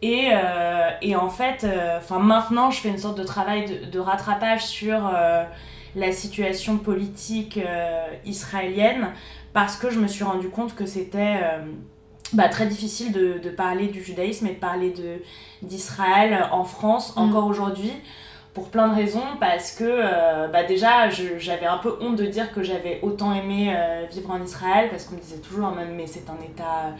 Et, 0.00 0.30
euh, 0.32 0.90
et, 1.02 1.14
en 1.14 1.28
fait, 1.28 1.64
euh, 1.64 1.98
enfin 1.98 2.18
maintenant, 2.18 2.70
je 2.70 2.80
fais 2.80 2.88
une 2.88 2.98
sorte 2.98 3.18
de 3.18 3.22
travail 3.22 3.88
de, 3.90 3.98
rattrapage 4.00 4.64
sur 4.64 5.06
euh, 5.06 5.44
la 5.94 6.12
situation 6.12 6.78
politique 6.78 7.60
israélienne 8.24 9.10
parce 9.52 9.76
que 9.76 9.90
je 9.90 10.00
me 10.00 10.08
suis 10.08 10.24
rendu 10.24 10.48
compte 10.48 10.74
que 10.74 10.86
c'était 10.86 11.40
bah, 12.32 12.48
très 12.48 12.66
difficile 12.66 13.12
de, 13.12 13.38
de, 13.38 13.50
parler 13.50 13.88
du 13.88 14.02
judaïsme 14.02 14.46
et 14.46 14.54
de 14.54 14.58
parler 14.58 14.94
d'Israël 15.62 16.48
en 16.52 16.64
France 16.64 17.14
mm. 17.16 17.20
encore 17.20 17.46
aujourd'hui 17.46 17.92
pour 18.54 18.68
plein 18.68 18.88
de 18.88 18.94
raisons 18.94 19.24
parce 19.40 19.72
que 19.72 19.84
euh, 19.86 20.48
bah 20.48 20.62
déjà 20.62 21.08
j'avais 21.08 21.66
un 21.66 21.78
peu 21.78 21.96
honte 22.00 22.16
de 22.16 22.26
dire 22.26 22.52
que 22.52 22.62
j'avais 22.62 23.00
autant 23.02 23.32
aimé 23.32 23.74
euh, 23.74 24.04
vivre 24.10 24.30
en 24.30 24.42
Israël 24.42 24.88
parce 24.90 25.04
qu'on 25.04 25.14
me 25.14 25.20
disait 25.20 25.38
toujours 25.38 25.70
même 25.70 25.94
mais 25.94 26.06
c'est 26.06 26.28
un 26.28 26.42
état 26.44 26.94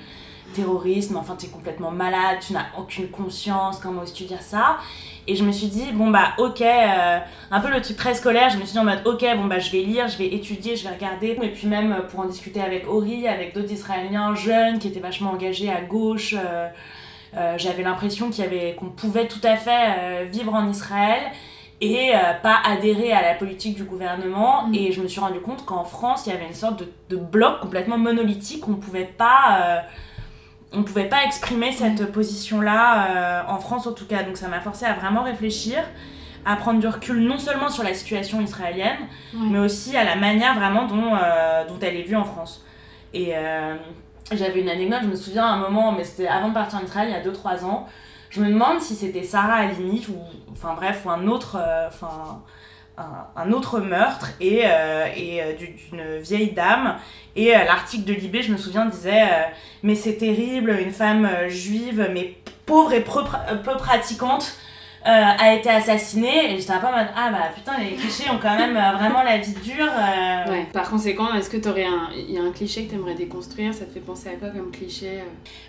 terrorisme 0.54 1.16
enfin 1.16 1.36
tu 1.36 1.46
es 1.46 1.48
complètement 1.50 1.90
malade 1.90 2.38
tu 2.40 2.54
n'as 2.54 2.66
aucune 2.78 3.08
conscience 3.08 3.78
comment 3.78 4.02
oses-tu 4.02 4.24
dire 4.24 4.40
ça? 4.40 4.78
Et 5.26 5.36
je 5.36 5.44
me 5.44 5.52
suis 5.52 5.68
dit 5.68 5.92
bon 5.92 6.10
bah 6.10 6.34
ok 6.38 6.60
euh, 6.62 7.18
un 7.50 7.60
peu 7.60 7.70
le 7.70 7.80
truc 7.80 7.96
très 7.96 8.14
scolaire 8.14 8.50
je 8.50 8.58
me 8.58 8.64
suis 8.64 8.72
dit 8.72 8.78
en 8.78 8.84
mode 8.84 9.02
ok 9.04 9.24
bon 9.36 9.44
bah 9.44 9.58
je 9.58 9.70
vais 9.70 9.82
lire 9.82 10.08
je 10.08 10.18
vais 10.18 10.26
étudier 10.26 10.76
je 10.76 10.86
vais 10.88 10.94
regarder 10.94 11.38
et 11.40 11.48
puis 11.48 11.68
même 11.68 11.96
pour 12.10 12.20
en 12.20 12.26
discuter 12.26 12.60
avec 12.60 12.88
Ori 12.88 13.28
avec 13.28 13.54
d'autres 13.54 13.72
Israéliens 13.72 14.34
jeunes 14.34 14.78
qui 14.78 14.88
étaient 14.88 15.00
vachement 15.00 15.30
engagés 15.30 15.70
à 15.70 15.80
gauche 15.80 16.34
euh, 17.36 17.54
j'avais 17.56 17.82
l'impression 17.82 18.30
qu'il 18.30 18.44
y 18.44 18.46
avait 18.46 18.74
qu'on 18.74 18.90
pouvait 18.90 19.26
tout 19.26 19.40
à 19.42 19.56
fait 19.56 19.70
euh, 19.98 20.24
vivre 20.30 20.52
en 20.52 20.68
Israël 20.68 21.22
et 21.80 22.14
euh, 22.14 22.18
pas 22.42 22.58
adhérer 22.64 23.10
à 23.12 23.22
la 23.22 23.34
politique 23.34 23.74
du 23.74 23.84
gouvernement. 23.84 24.66
Mm. 24.66 24.74
Et 24.74 24.92
je 24.92 25.00
me 25.00 25.08
suis 25.08 25.20
rendu 25.20 25.40
compte 25.40 25.64
qu'en 25.64 25.84
France, 25.84 26.24
il 26.26 26.32
y 26.32 26.36
avait 26.36 26.46
une 26.46 26.54
sorte 26.54 26.80
de, 26.80 26.92
de 27.08 27.16
bloc 27.16 27.60
complètement 27.60 27.96
monolithique. 27.96 28.68
On 28.68 28.74
pouvait 28.74 29.10
pas, 29.16 29.82
on 30.72 30.82
pouvait 30.82 31.08
pas 31.08 31.24
exprimer 31.24 31.72
cette 31.72 32.00
mm. 32.00 32.12
position-là 32.12 33.44
en 33.48 33.58
France 33.58 33.86
en 33.86 33.92
tout 33.92 34.06
cas. 34.06 34.22
Donc 34.22 34.36
ça 34.36 34.48
m'a 34.48 34.60
forcé 34.60 34.84
à 34.86 34.94
vraiment 34.94 35.22
réfléchir. 35.22 35.82
à 36.44 36.56
prendre 36.56 36.80
du 36.80 36.86
recul 36.86 37.20
non 37.20 37.38
seulement 37.38 37.68
sur 37.68 37.84
la 37.84 37.94
situation 37.94 38.40
israélienne, 38.40 38.98
mais 39.34 39.58
aussi 39.58 39.96
à 39.96 40.04
la 40.04 40.16
manière 40.16 40.54
vraiment 40.54 40.86
dont, 40.86 41.14
euh, 41.14 41.64
dont 41.66 41.78
elle 41.80 41.96
est 41.96 42.02
vue 42.02 42.16
en 42.16 42.24
France. 42.24 42.64
Et 43.14 43.36
euh, 43.36 43.76
j'avais 44.32 44.60
une 44.60 44.68
anecdote, 44.68 45.00
je 45.02 45.08
me 45.08 45.16
souviens 45.16 45.46
à 45.46 45.50
un 45.50 45.58
moment, 45.58 45.92
mais 45.92 46.04
c'était 46.04 46.26
avant 46.26 46.48
de 46.48 46.54
partir 46.54 46.80
en 46.80 46.82
Israël, 46.82 47.08
il 47.08 47.12
y 47.12 47.14
a 47.14 47.32
2-3 47.32 47.64
ans, 47.64 47.86
je 48.30 48.40
me 48.40 48.48
demande 48.48 48.80
si 48.80 48.94
c'était 48.94 49.22
Sarah 49.22 49.56
Halimi, 49.56 50.06
ou 50.08 50.16
enfin 50.50 50.74
bref, 50.74 51.02
ou 51.04 51.10
un 51.10 51.26
autre, 51.26 51.58
euh, 51.60 51.88
un, 52.98 53.52
autre 53.52 53.80
meurtre, 53.80 54.30
et, 54.40 54.62
et 55.16 55.42
d'une 55.58 56.18
vieille 56.18 56.52
dame. 56.52 56.96
Et 57.36 57.50
l'article 57.50 58.04
de 58.04 58.12
Libé, 58.12 58.42
je 58.42 58.52
me 58.52 58.56
souviens, 58.56 58.86
disait 58.86 59.24
Mais 59.82 59.94
c'est 59.94 60.16
terrible, 60.16 60.78
une 60.80 60.92
femme 60.92 61.28
juive, 61.48 62.08
mais 62.12 62.36
pauvre 62.66 62.92
et 62.92 63.02
peu 63.02 63.76
pratiquante 63.76 64.56
euh, 65.04 65.10
a 65.10 65.54
été 65.54 65.68
assassiné 65.68 66.52
et 66.52 66.60
j'étais 66.60 66.70
un 66.70 66.78
peu 66.78 66.86
en 66.86 66.92
mode 66.92 67.08
ah 67.16 67.28
bah 67.32 67.50
putain 67.52 67.72
les 67.76 67.96
clichés 67.96 68.30
ont 68.30 68.38
quand 68.40 68.56
même 68.56 68.76
euh, 68.76 68.96
vraiment 68.96 69.24
la 69.24 69.38
vie 69.38 69.52
dure 69.54 69.90
euh. 69.90 70.48
ouais. 70.48 70.68
par 70.72 70.88
conséquent 70.88 71.34
est-ce 71.34 71.50
que 71.50 71.56
t'aurais 71.56 71.86
un 71.86 72.08
il 72.14 72.30
y 72.30 72.38
a 72.38 72.42
un 72.42 72.52
cliché 72.52 72.84
que 72.84 72.92
t'aimerais 72.92 73.16
déconstruire? 73.16 73.74
Ça 73.74 73.84
te 73.84 73.90
fait 73.90 73.98
penser 73.98 74.28
à 74.28 74.34
quoi 74.34 74.50
comme 74.50 74.70
cliché 74.70 75.24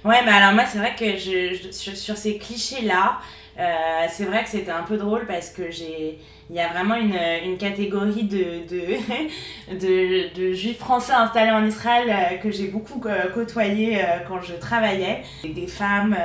ouais 0.05 0.19
mais 0.23 0.31
alors 0.31 0.53
moi 0.53 0.65
c'est 0.67 0.77
vrai 0.77 0.93
que 0.95 1.17
je, 1.17 1.71
sur, 1.71 2.15
ces 2.15 2.37
clichés 2.37 2.83
là 2.83 3.17
c'est 3.55 4.25
vrai 4.25 4.43
que 4.43 4.49
c'était 4.49 4.71
un 4.71 4.83
peu 4.83 4.97
drôle 4.97 5.25
parce 5.27 5.49
que 5.49 5.69
j'ai 5.69 6.19
il 6.49 6.57
y 6.57 6.59
a 6.59 6.67
vraiment 6.67 6.95
une, 6.95 7.17
une 7.45 7.57
catégorie 7.57 8.23
de, 8.23 8.67
de, 8.67 9.73
de, 9.79 10.35
de, 10.35 10.53
juifs 10.53 10.77
français 10.77 11.13
installés 11.13 11.51
en 11.51 11.65
Israël 11.65 12.39
que 12.41 12.51
j'ai 12.51 12.67
beaucoup 12.67 13.01
côtoyé 13.33 14.03
quand 14.27 14.41
je 14.41 14.53
travaillais. 14.53 15.23
Des 15.43 15.67
femmes 15.67 16.15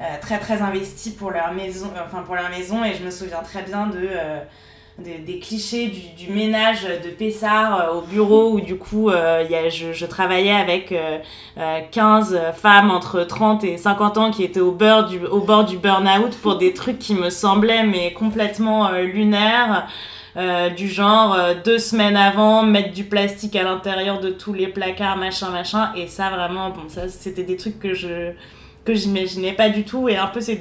euh, 0.00 0.02
très 0.20 0.40
très 0.40 0.60
investis 0.60 1.12
pour 1.12 1.30
leur 1.30 1.52
maison, 1.52 1.88
enfin 2.04 2.22
pour 2.22 2.34
leur 2.34 2.50
maison 2.50 2.82
et 2.84 2.94
je 2.94 3.04
me 3.04 3.12
souviens 3.12 3.42
très 3.42 3.62
bien 3.62 3.86
de 3.86 4.08
euh, 5.00 5.02
des, 5.26 5.38
clichés 5.38 5.92
du, 6.16 6.32
ménage 6.32 6.84
de 6.84 7.10
Pessard 7.10 7.80
euh, 7.80 7.92
au 7.94 8.00
bureau 8.02 8.52
où 8.52 8.60
du 8.60 8.76
coup 8.76 9.08
a, 9.08 9.42
je, 9.68 10.06
travaillais 10.06 10.52
avec 10.54 10.94
15 11.90 12.38
femmes 12.54 12.90
entre 12.90 13.24
30 13.24 13.64
et 13.64 13.76
50 13.76 14.18
ans 14.18 14.30
qui 14.30 14.44
étaient 14.44 14.60
au, 14.60 14.70
bord 14.70 15.04
du 15.64 15.78
burn-out 15.78 16.36
pour 16.42 16.58
des 16.58 16.72
trucs 16.72 16.98
qui 16.98 17.14
me 17.14 17.30
semblaient 17.30 17.84
mais 17.84 18.12
complètement 18.12 18.90
lunaires. 18.92 19.88
du 20.76 20.88
genre 20.88 21.36
deux 21.64 21.78
semaines 21.78 22.16
avant 22.16 22.62
mettre 22.62 22.92
du 22.92 23.04
plastique 23.04 23.56
à 23.56 23.62
l'intérieur 23.64 24.20
de 24.20 24.30
tous 24.30 24.52
les 24.52 24.68
placards 24.68 25.16
machin 25.16 25.50
machin 25.50 25.92
et 25.96 26.06
ça 26.06 26.30
vraiment 26.30 26.70
bon 26.70 26.88
ça 26.88 27.08
c'était 27.08 27.44
des 27.44 27.56
trucs 27.56 27.78
que 27.78 27.94
je 27.94 28.32
que 28.84 28.94
j'imaginais 28.94 29.52
pas 29.52 29.70
du 29.70 29.84
tout 29.84 30.08
et 30.08 30.16
un 30.16 30.26
peu 30.26 30.40
c'est 30.40 30.56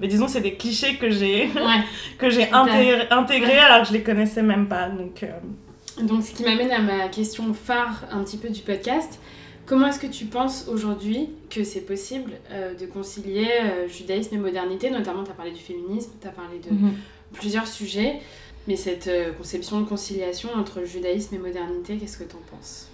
mais 0.00 0.08
disons 0.08 0.28
c'est 0.28 0.40
des 0.40 0.54
clichés 0.54 0.96
que 0.96 1.10
j'ai 1.10 1.50
que 2.18 2.30
j'ai 2.30 2.50
intégrés 2.52 3.58
alors 3.58 3.82
que 3.82 3.88
je 3.88 3.92
les 3.92 4.02
connaissais 4.02 4.42
même 4.42 4.68
pas 4.68 4.88
donc 4.88 5.22
euh. 5.22 6.02
donc 6.02 6.22
ce 6.22 6.32
qui 6.32 6.42
m'amène 6.42 6.70
à 6.70 6.80
ma 6.80 7.08
question 7.08 7.52
phare 7.54 8.04
un 8.10 8.22
petit 8.24 8.36
peu 8.36 8.48
du 8.48 8.60
podcast 8.60 9.18
comment 9.64 9.86
est-ce 9.88 10.00
que 10.00 10.06
tu 10.06 10.26
penses 10.26 10.68
aujourd'hui 10.68 11.30
que 11.50 11.64
c'est 11.64 11.80
possible 11.80 12.32
euh, 12.50 12.74
de 12.74 12.86
concilier 12.86 13.48
euh, 13.62 13.88
judaïsme 13.88 14.36
et 14.36 14.38
modernité? 14.38 14.90
Notamment 14.90 15.24
tu 15.24 15.30
as 15.30 15.34
parlé 15.34 15.52
du 15.52 15.60
féminisme 15.60 16.12
tu 16.20 16.28
as 16.28 16.32
parlé 16.32 16.58
de 16.58 16.74
mhm. 16.74 16.94
plusieurs 17.32 17.66
sujets 17.66 18.20
mais 18.68 18.76
cette 18.76 19.10
conception 19.38 19.80
de 19.80 19.86
conciliation 19.86 20.50
entre 20.56 20.84
judaïsme 20.84 21.36
et 21.36 21.38
modernité 21.38 21.96
qu'est-ce 21.96 22.18
que 22.18 22.24
tu 22.24 22.36
en 22.36 22.56
penses? 22.56 22.88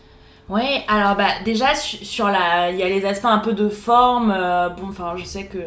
Oui, 0.48 0.82
alors 0.88 1.16
bah 1.16 1.40
déjà 1.44 1.74
sur 1.74 2.28
la, 2.28 2.70
il 2.70 2.78
y 2.78 2.82
a 2.82 2.88
les 2.88 3.04
aspects 3.04 3.26
un 3.26 3.38
peu 3.38 3.52
de 3.52 3.68
forme. 3.68 4.32
Euh, 4.36 4.68
bon, 4.68 4.88
enfin, 4.88 5.14
je 5.16 5.24
sais 5.24 5.46
que 5.46 5.58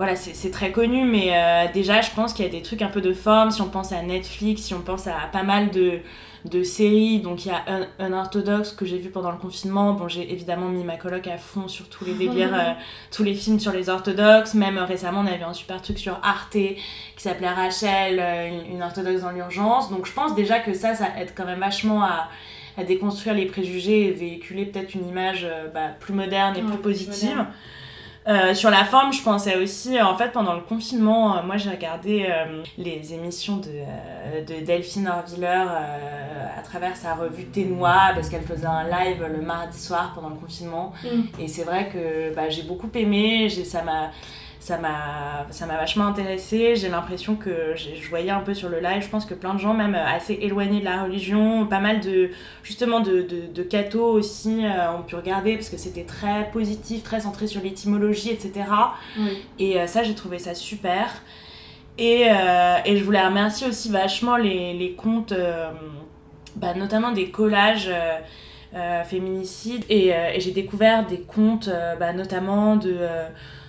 voilà, 0.00 0.16
c'est 0.16 0.50
très 0.50 0.72
connu, 0.72 1.04
mais 1.04 1.32
euh, 1.34 1.70
déjà, 1.74 2.00
je 2.00 2.10
pense 2.12 2.32
qu'il 2.32 2.42
y 2.46 2.48
a 2.48 2.50
des 2.50 2.62
trucs 2.62 2.80
un 2.80 2.88
peu 2.88 3.02
de 3.02 3.12
forme. 3.12 3.50
Si 3.50 3.60
on 3.60 3.68
pense 3.68 3.92
à 3.92 4.00
Netflix, 4.00 4.62
si 4.62 4.72
on 4.72 4.80
pense 4.80 5.06
à 5.06 5.28
pas 5.30 5.42
mal 5.42 5.70
de, 5.72 5.98
de 6.46 6.62
séries, 6.62 7.20
donc 7.20 7.44
il 7.44 7.48
y 7.48 7.50
a 7.50 7.62
un, 7.66 7.86
un 7.98 8.14
orthodoxe 8.14 8.72
que 8.72 8.86
j'ai 8.86 8.96
vu 8.96 9.10
pendant 9.10 9.30
le 9.30 9.36
confinement. 9.36 9.92
Bon, 9.92 10.08
j'ai 10.08 10.32
évidemment 10.32 10.70
mis 10.70 10.84
ma 10.84 10.96
coloc 10.96 11.26
à 11.26 11.36
fond 11.36 11.68
sur 11.68 11.86
tous 11.90 12.06
les 12.06 12.14
délires, 12.14 12.54
euh, 12.58 12.72
tous 13.10 13.24
les 13.24 13.34
films 13.34 13.60
sur 13.60 13.72
les 13.72 13.90
orthodoxes. 13.90 14.54
Même 14.54 14.78
récemment, 14.78 15.20
on 15.20 15.26
avait 15.26 15.42
un 15.42 15.52
super 15.52 15.82
truc 15.82 15.98
sur 15.98 16.18
Arte 16.22 16.52
qui 16.52 16.78
s'appelait 17.18 17.50
Rachel, 17.50 18.20
une, 18.20 18.76
une 18.76 18.82
orthodoxe 18.82 19.20
dans 19.20 19.32
l'urgence. 19.32 19.90
Donc 19.90 20.06
je 20.06 20.14
pense 20.14 20.34
déjà 20.34 20.60
que 20.60 20.72
ça, 20.72 20.94
ça 20.94 21.08
aide 21.18 21.34
quand 21.36 21.44
même 21.44 21.60
vachement 21.60 22.02
à 22.02 22.30
à 22.78 22.84
déconstruire 22.84 23.34
les 23.34 23.46
préjugés 23.46 24.06
et 24.06 24.10
véhiculer 24.12 24.64
peut-être 24.66 24.94
une 24.94 25.06
image 25.06 25.44
euh, 25.44 25.68
bah, 25.68 25.88
plus 25.98 26.14
moderne 26.14 26.56
et 26.56 26.62
plus 26.62 26.78
positive. 26.78 27.44
Euh, 28.28 28.54
sur 28.54 28.70
la 28.70 28.84
forme, 28.84 29.12
je 29.12 29.22
pensais 29.22 29.56
aussi, 29.56 30.00
en 30.00 30.16
fait, 30.16 30.30
pendant 30.30 30.54
le 30.54 30.60
confinement, 30.60 31.38
euh, 31.38 31.42
moi 31.42 31.56
j'ai 31.56 31.70
regardé 31.70 32.28
les 32.76 33.14
émissions 33.14 33.56
de, 33.56 34.44
de 34.46 34.64
Delphine 34.64 35.08
Orviller 35.08 35.46
à 35.46 36.62
travers 36.62 36.96
sa 36.96 37.14
revue 37.14 37.46
Ténois, 37.46 38.10
parce 38.14 38.28
qu'elle 38.28 38.42
faisait 38.42 38.66
un 38.66 38.84
live 38.84 39.26
le 39.26 39.40
mardi 39.40 39.78
soir 39.78 40.12
pendant 40.14 40.28
le 40.28 40.36
confinement. 40.36 40.92
Mm. 41.02 41.40
Et 41.40 41.48
c'est 41.48 41.64
vrai 41.64 41.88
que 41.88 42.34
bah, 42.34 42.50
j'ai 42.50 42.62
beaucoup 42.62 42.90
aimé, 42.94 43.48
m'a 43.48 43.64
ça 43.64 43.82
m'a 43.82 44.10
ça 44.60 44.76
m'a 44.76 45.46
vachement 45.76 46.06
intéressé. 46.06 46.76
J'ai 46.76 46.90
l'impression 46.90 47.34
que 47.34 47.74
je 47.76 48.08
voyais 48.08 48.30
un 48.30 48.40
peu 48.40 48.52
sur 48.52 48.68
le 48.68 48.78
live. 48.78 49.02
Je 49.02 49.08
pense 49.08 49.24
que 49.24 49.32
plein 49.32 49.54
de 49.54 49.58
gens 49.58 49.72
même 49.72 49.94
assez 49.94 50.34
éloignés 50.34 50.80
de 50.80 50.84
la 50.84 51.02
religion 51.04 51.66
pas 51.66 51.80
mal 51.80 52.00
de 52.00 52.30
justement 52.62 53.00
de, 53.00 53.22
de, 53.22 53.46
de 53.52 53.62
cathos 53.62 54.12
aussi 54.12 54.64
euh, 54.64 54.92
ont 54.92 55.02
pu 55.02 55.16
regarder 55.16 55.54
parce 55.54 55.70
que 55.70 55.78
c'était 55.78 56.04
très 56.04 56.50
positif 56.50 57.02
très 57.02 57.20
centré 57.20 57.46
sur 57.46 57.62
l'étymologie 57.62 58.30
etc 58.30 58.66
et 59.58 59.80
euh, 59.80 59.86
ça 59.86 60.02
j'ai 60.02 60.14
trouvé 60.14 60.38
ça 60.38 60.54
super. 60.54 61.22
Et, 61.98 62.28
euh, 62.30 62.76
et, 62.86 62.96
je 62.96 63.04
voulais 63.04 63.22
remercier 63.22 63.66
aussi 63.66 63.90
vachement 63.90 64.36
les, 64.36 64.72
les 64.72 64.92
comptes 64.92 65.34
bah, 66.56 66.72
notamment 66.74 67.12
des 67.12 67.30
collages 67.30 67.90
féminicides. 69.04 69.84
Et, 69.90 70.08
et 70.08 70.40
j'ai 70.40 70.52
découvert 70.52 71.04
des 71.06 71.20
comptes 71.20 71.68
bah, 71.98 72.14
notamment 72.14 72.76
de 72.76 72.96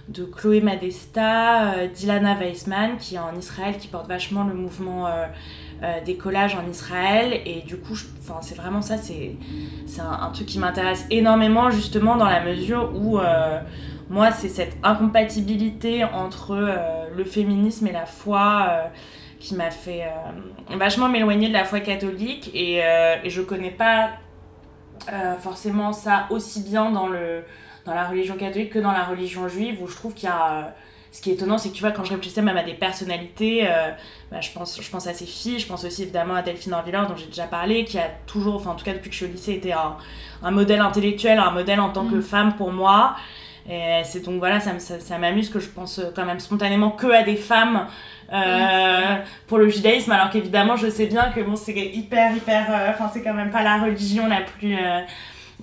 de 0.10 0.26
Chloé 0.26 0.62
Madesta, 0.62 1.74
euh, 1.74 1.88
Dilana 1.88 2.36
Weissman, 2.38 2.98
qui 2.98 3.16
est 3.16 3.20
en 3.20 3.36
Israël, 3.38 3.78
qui 3.78 3.88
porte 3.88 4.08
vachement 4.08 4.44
le 4.44 4.54
mouvement 4.54 5.08
euh, 5.08 5.28
euh, 5.84 6.02
des 6.04 6.16
collages 6.16 6.56
en 6.56 6.68
Israël. 6.70 7.42
Et 7.46 7.62
du 7.62 7.78
coup, 7.78 7.96
c'est 8.42 8.56
vraiment 8.56 8.82
ça, 8.82 8.98
c'est 8.98 9.38
un, 10.00 10.26
un, 10.26 10.30
truc 10.32 10.48
qui 10.48 10.60
m'intéresse 10.60 11.06
énormément, 11.10 11.72
justement, 11.72 12.16
dans 12.18 12.30
la 12.30 12.44
mesure 12.44 12.92
où 12.96 13.20
moi, 14.10 14.32
c'est 14.32 14.50
cette 14.50 14.76
incompatibilité 14.84 16.04
entre 16.04 16.76
le 17.16 17.24
féminisme 17.24 17.88
et 17.88 17.94
la 17.94 18.06
foi 18.06 18.92
qui 19.40 19.56
m'a 19.56 19.72
fait 19.72 20.04
vachement 20.70 21.08
m'éloigner 21.08 21.48
de 21.48 21.54
la 21.54 21.64
foi 21.64 21.80
catholique. 21.80 22.52
Et, 22.54 22.80
et 22.80 23.30
je 23.30 23.42
connais 23.42 23.72
pas 23.72 24.10
forcément 25.40 25.94
ça 25.94 26.28
aussi 26.30 26.62
bien 26.62 26.92
dans 26.92 27.08
le 27.08 27.44
dans 27.86 27.94
la 27.94 28.08
religion 28.08 28.36
catholique 28.36 28.72
que 28.72 28.80
dans 28.80 28.92
la 28.92 29.04
religion 29.04 29.48
juive, 29.48 29.82
où 29.82 29.88
je 29.88 29.96
trouve 29.96 30.14
qu'il 30.14 30.30
y 30.30 30.32
a 30.32 30.74
ce 31.12 31.22
qui 31.22 31.30
est 31.30 31.34
étonnant, 31.34 31.58
c'est 31.58 31.70
que 31.70 31.74
tu 31.74 31.82
vois, 31.82 31.92
quand 31.92 32.06
je 32.06 32.12
réfléchissais 32.12 32.42
même 32.42 32.56
à 32.56 32.64
des 32.64 32.74
personnalités, 32.74 33.68
euh, 33.68 33.90
bah, 34.32 34.40
je, 34.40 34.50
pense, 34.52 34.82
je 34.82 34.90
pense 34.90 35.08
à 35.08 35.14
ces 35.14 35.26
filles, 35.26 35.60
je 35.60 35.68
pense 35.68 35.84
aussi 35.84 36.04
évidemment 36.04 36.36
à 36.36 36.42
Delphine 36.42 36.74
Orviller, 36.74 37.02
dont 37.08 37.18
j'ai 37.18 37.26
déjà 37.26 37.48
parlé, 37.48 37.84
qui 37.84 38.00
a 38.00 38.10
toujours, 38.28 38.56
enfin 38.56 38.72
en 38.72 38.76
tout 38.76 38.86
cas 38.86 38.94
depuis 38.94 39.10
que 39.10 39.16
je 39.16 39.24
suis 39.24 39.26
au 39.26 39.30
lycée, 39.30 39.54
été 39.54 39.74
un, 39.74 39.98
un 40.42 40.52
modèle 40.52 40.80
intellectuel, 40.80 41.38
un 41.38 41.52
modèle 41.52 41.82
en 41.82 41.90
tant 41.90 42.06
que 42.06 42.16
mm. 42.16 42.22
femme 42.22 42.56
pour 42.56 42.72
moi. 42.72 43.16
Et 43.70 44.02
c'est 44.06 44.22
donc 44.22 44.40
voilà, 44.40 44.60
ça, 44.60 44.80
ça, 44.80 45.00
ça 45.00 45.18
m'amuse 45.18 45.50
que 45.50 45.60
je 45.60 45.70
pense 45.70 46.02
quand 46.16 46.26
même 46.26 46.40
spontanément 46.40 46.92
que 46.92 47.08
à 47.08 47.24
des 47.24 47.36
femmes 47.36 47.88
euh, 48.32 49.16
mm. 49.18 49.22
pour 49.48 49.58
le 49.58 49.70
judaïsme, 49.70 50.14
alors 50.14 50.30
qu'évidemment 50.30 50.78
je 50.78 50.90
sais 50.90 51.08
bien 51.08 51.30
que 51.36 51.42
bon, 51.42 51.58
c'est 51.58 51.74
hyper, 51.74 52.36
hyper, 52.38 52.68
euh, 52.70 52.90
enfin 52.90 53.12
c'est 53.14 53.22
quand 53.22 53.34
même 53.34 53.52
pas 53.52 53.64
la 53.64 53.80
religion 53.80 54.28
la 54.28 54.42
plus 54.42 54.78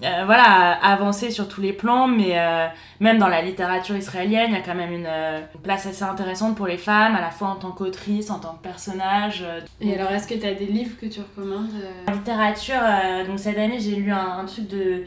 euh, 0.05 0.23
voilà, 0.27 0.79
avancer 0.83 1.31
sur 1.31 1.49
tous 1.49 1.61
les 1.61 1.73
plans, 1.73 2.07
mais 2.07 2.39
euh, 2.39 2.67
même 3.01 3.19
dans 3.19 3.27
la 3.27 3.43
littérature 3.43 3.97
israélienne, 3.97 4.51
il 4.51 4.55
y 4.55 4.57
a 4.57 4.63
quand 4.63 4.77
même 4.77 4.93
une, 4.93 5.09
euh, 5.09 5.41
place 5.63 5.87
assez 5.87 6.05
intéressante 6.05 6.57
pour 6.57 6.69
les 6.69 6.77
femmes, 6.77 7.17
à 7.17 7.21
la 7.21 7.31
fois 7.31 7.49
en 7.49 7.57
tant 7.57 7.73
qu'autrice, 7.73 8.31
en 8.31 8.39
tant 8.39 8.55
que 8.55 8.63
personnage. 8.63 9.45
Et 9.81 9.95
alors, 9.99 10.13
est-ce 10.13 10.29
que 10.29 10.35
tu 10.35 10.47
as 10.47 10.55
des 10.55 10.67
livres 10.67 10.97
que 11.01 11.07
tu 11.07 11.21
recommandes 11.21 11.71
En 12.07 12.13
littérature, 12.13 12.81
donc 13.27 13.41
cette 13.41 13.59
année, 13.59 13.81
j'ai 13.81 13.97
lu 13.97 14.13
un, 14.13 14.45
truc 14.45 14.69
de, 14.69 15.05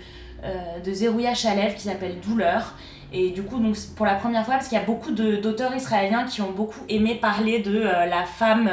de 0.83 0.93
Zerouya 0.93 1.33
Chalev 1.33 1.75
qui 1.75 1.83
s'appelle 1.83 2.19
Douleur. 2.19 2.73
Et 3.13 3.29
du 3.31 3.43
coup, 3.43 3.59
donc, 3.59 3.75
pour 3.95 4.05
la 4.05 4.15
première 4.15 4.45
fois, 4.45 4.55
parce 4.55 4.67
qu'il 4.67 4.77
y 4.77 4.81
a 4.81 4.85
beaucoup 4.85 5.11
d'auteurs 5.11 5.73
israéliens 5.73 6.25
qui 6.25 6.41
ont 6.41 6.51
beaucoup 6.51 6.81
aimé 6.89 7.15
parler 7.15 7.59
de 7.59 7.79
la 7.79 8.23
femme 8.23 8.69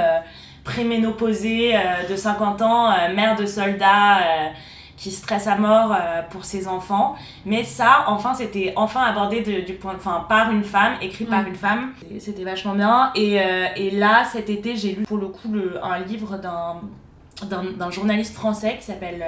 préménopausée 0.65 1.77
de 2.09 2.17
50 2.17 2.63
ans, 2.63 2.91
mère 3.15 3.37
de 3.37 3.47
soldats 3.47 4.19
qui 4.99 5.13
stresse 5.13 5.47
à 5.47 5.57
mort 5.57 5.93
euh, 5.93 6.23
pour 6.29 6.45
ses 6.45 6.67
enfants. 6.67 7.15
Mais 7.47 7.63
ça, 7.63 8.05
enfin, 8.09 8.35
c'était 8.35 8.73
enfin 8.77 9.03
abordé 9.03 9.41
de, 9.41 9.65
du 9.65 9.75
point, 9.75 9.95
enfin, 9.95 10.27
par 10.29 10.51
une 10.51 10.65
femme, 10.65 10.95
écrit 11.01 11.25
par 11.25 11.45
mm. 11.45 11.47
une 11.47 11.55
femme. 11.55 11.93
C'était 12.19 12.45
vachement 12.45 12.75
bien. 12.75 13.13
Et, 13.15 13.41
euh, 13.41 13.67
et, 13.77 13.93
là, 13.93 14.25
cet 14.25 14.51
été, 14.51 14.77
j'ai 14.77 14.93
lu 14.93 15.05
pour 15.05 15.19
le 15.19 15.29
coup 15.29 15.53
le, 15.53 15.83
un 15.83 16.01
livre 16.01 16.37
d'un 16.37 17.91
journaliste 17.91 18.35
français 18.35 18.77
qui 18.77 18.85
s'appelle 18.85 19.25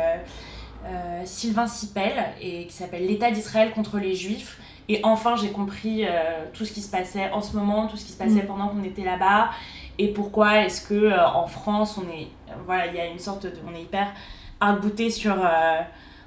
euh, 0.87 1.23
Sylvain 1.25 1.69
Sipel 1.69 2.15
et 2.41 2.67
qui 2.67 2.73
s'appelle 2.73 3.07
L'État 3.07 3.31
d'Israël 3.31 3.71
contre 3.71 3.99
les 3.99 4.17
Juifs. 4.17 4.59
Et 4.89 4.99
enfin, 5.05 5.37
j'ai 5.37 5.53
compris 5.53 6.05
tout 6.53 6.65
ce 6.65 6.73
qui 6.73 6.81
se 6.81 6.91
passait 6.91 7.31
en 7.31 7.41
ce 7.41 7.57
moment, 7.57 7.87
tout 7.87 7.97
ce 7.97 8.05
qui 8.05 8.11
se 8.11 8.19
passait 8.19 8.43
mm. 8.43 8.47
pendant 8.49 8.69
qu'on 8.69 8.83
était 8.83 9.05
là-bas. 9.05 9.51
Et 9.99 10.09
pourquoi 10.09 10.65
est-ce 10.65 10.85
que 10.85 11.17
en 11.33 11.47
France, 11.47 11.97
on 11.97 12.11
est. 12.11 12.27
Voilà, 12.67 12.89
il 12.89 12.97
y 12.97 12.99
a 12.99 13.07
une 13.07 13.21
sorte 13.21 13.45
de. 13.45 13.53
On 13.71 13.77
est 13.77 13.83
hyper 13.83 14.09
arc 14.61 15.11
sur 15.11 15.37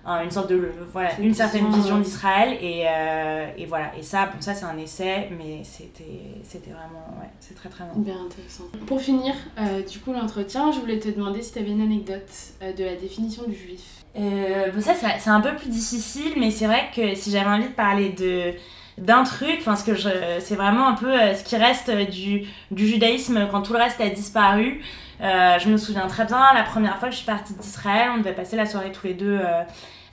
une 0.06 0.32
sorte 0.32 0.50
de 0.50 0.70
voilà 0.92 1.18
une 1.20 1.34
certaine 1.34 1.72
vision 1.72 2.00
d'Israël 2.00 2.58
et, 2.62 2.84
euh, 2.88 3.48
et, 3.58 3.66
voilà. 3.66 3.92
Et 3.98 4.04
ça 4.04 4.26
bon 4.26 4.42
ça 4.42 4.54
c'est 4.54 4.66
un 4.66 4.78
essai 4.78 5.30
mais 5.38 5.62
c'était 5.64 6.04
c'était 6.44 6.72
vraiment 6.72 7.18
ouais 7.22 7.30
c'est 7.40 7.56
très 7.56 7.70
très 7.70 7.86
bon. 7.86 8.02
Bien 8.02 8.16
intéressant. 8.26 8.66
Pour 8.86 9.00
finir 9.00 9.34
euh, 9.58 9.82
du 9.82 10.00
coup 10.00 10.12
l'entretien 10.12 10.72
je 10.72 10.80
voulais 10.80 11.00
te 11.00 11.10
demander 11.10 11.42
si 11.42 11.54
tu 11.54 11.60
avais 11.60 11.72
une 11.72 11.82
anecdote 11.82 12.30
euh, 12.62 12.74
de 12.74 12.84
la 12.84 12.96
définition 12.96 13.44
du 13.48 13.56
juif. 13.56 14.04
Bon 14.16 14.82
ça 14.82 14.94
c'est 14.94 15.30
un 15.30 15.42
peu 15.42 15.56
plus 15.56 15.70
difficile 15.70 16.34
mais 16.38 16.52
c'est 16.52 16.68
vrai 16.68 16.90
que 16.94 17.16
si 17.16 17.32
j'avais 17.32 17.50
envie 17.50 17.70
de 17.70 17.74
parler 17.74 18.10
de 18.10 18.54
d'un 18.98 19.24
truc, 19.24 19.58
enfin 19.60 19.76
ce 19.76 19.84
que 19.84 19.96
je, 19.96 20.10
c'est 20.40 20.56
vraiment 20.56 20.88
un 20.88 20.94
peu 20.94 21.12
ce 21.36 21.44
qui 21.44 21.56
reste 21.56 21.90
du, 22.10 22.44
du 22.72 22.88
judaïsme 22.88 23.48
quand 23.52 23.62
tout 23.62 23.74
le 23.74 23.80
reste 23.80 24.00
a 24.02 24.10
disparu. 24.10 24.82
je 25.20 25.70
me 25.70 25.78
souviens 25.78 26.08
très 26.08 26.26
bien, 26.26 26.54
la 26.54 26.64
première 26.64 26.98
fois 26.98 27.10
que 27.10 27.14
je 27.14 27.20
suis 27.20 27.26
partie 27.26 27.54
d'Israël, 27.54 28.10
on 28.14 28.20
devait 28.20 28.34
passer 28.34 28.56
la 28.56 28.66
soirée 28.66 28.92
tous 28.92 29.08
les 29.08 29.14
deux 29.14 29.40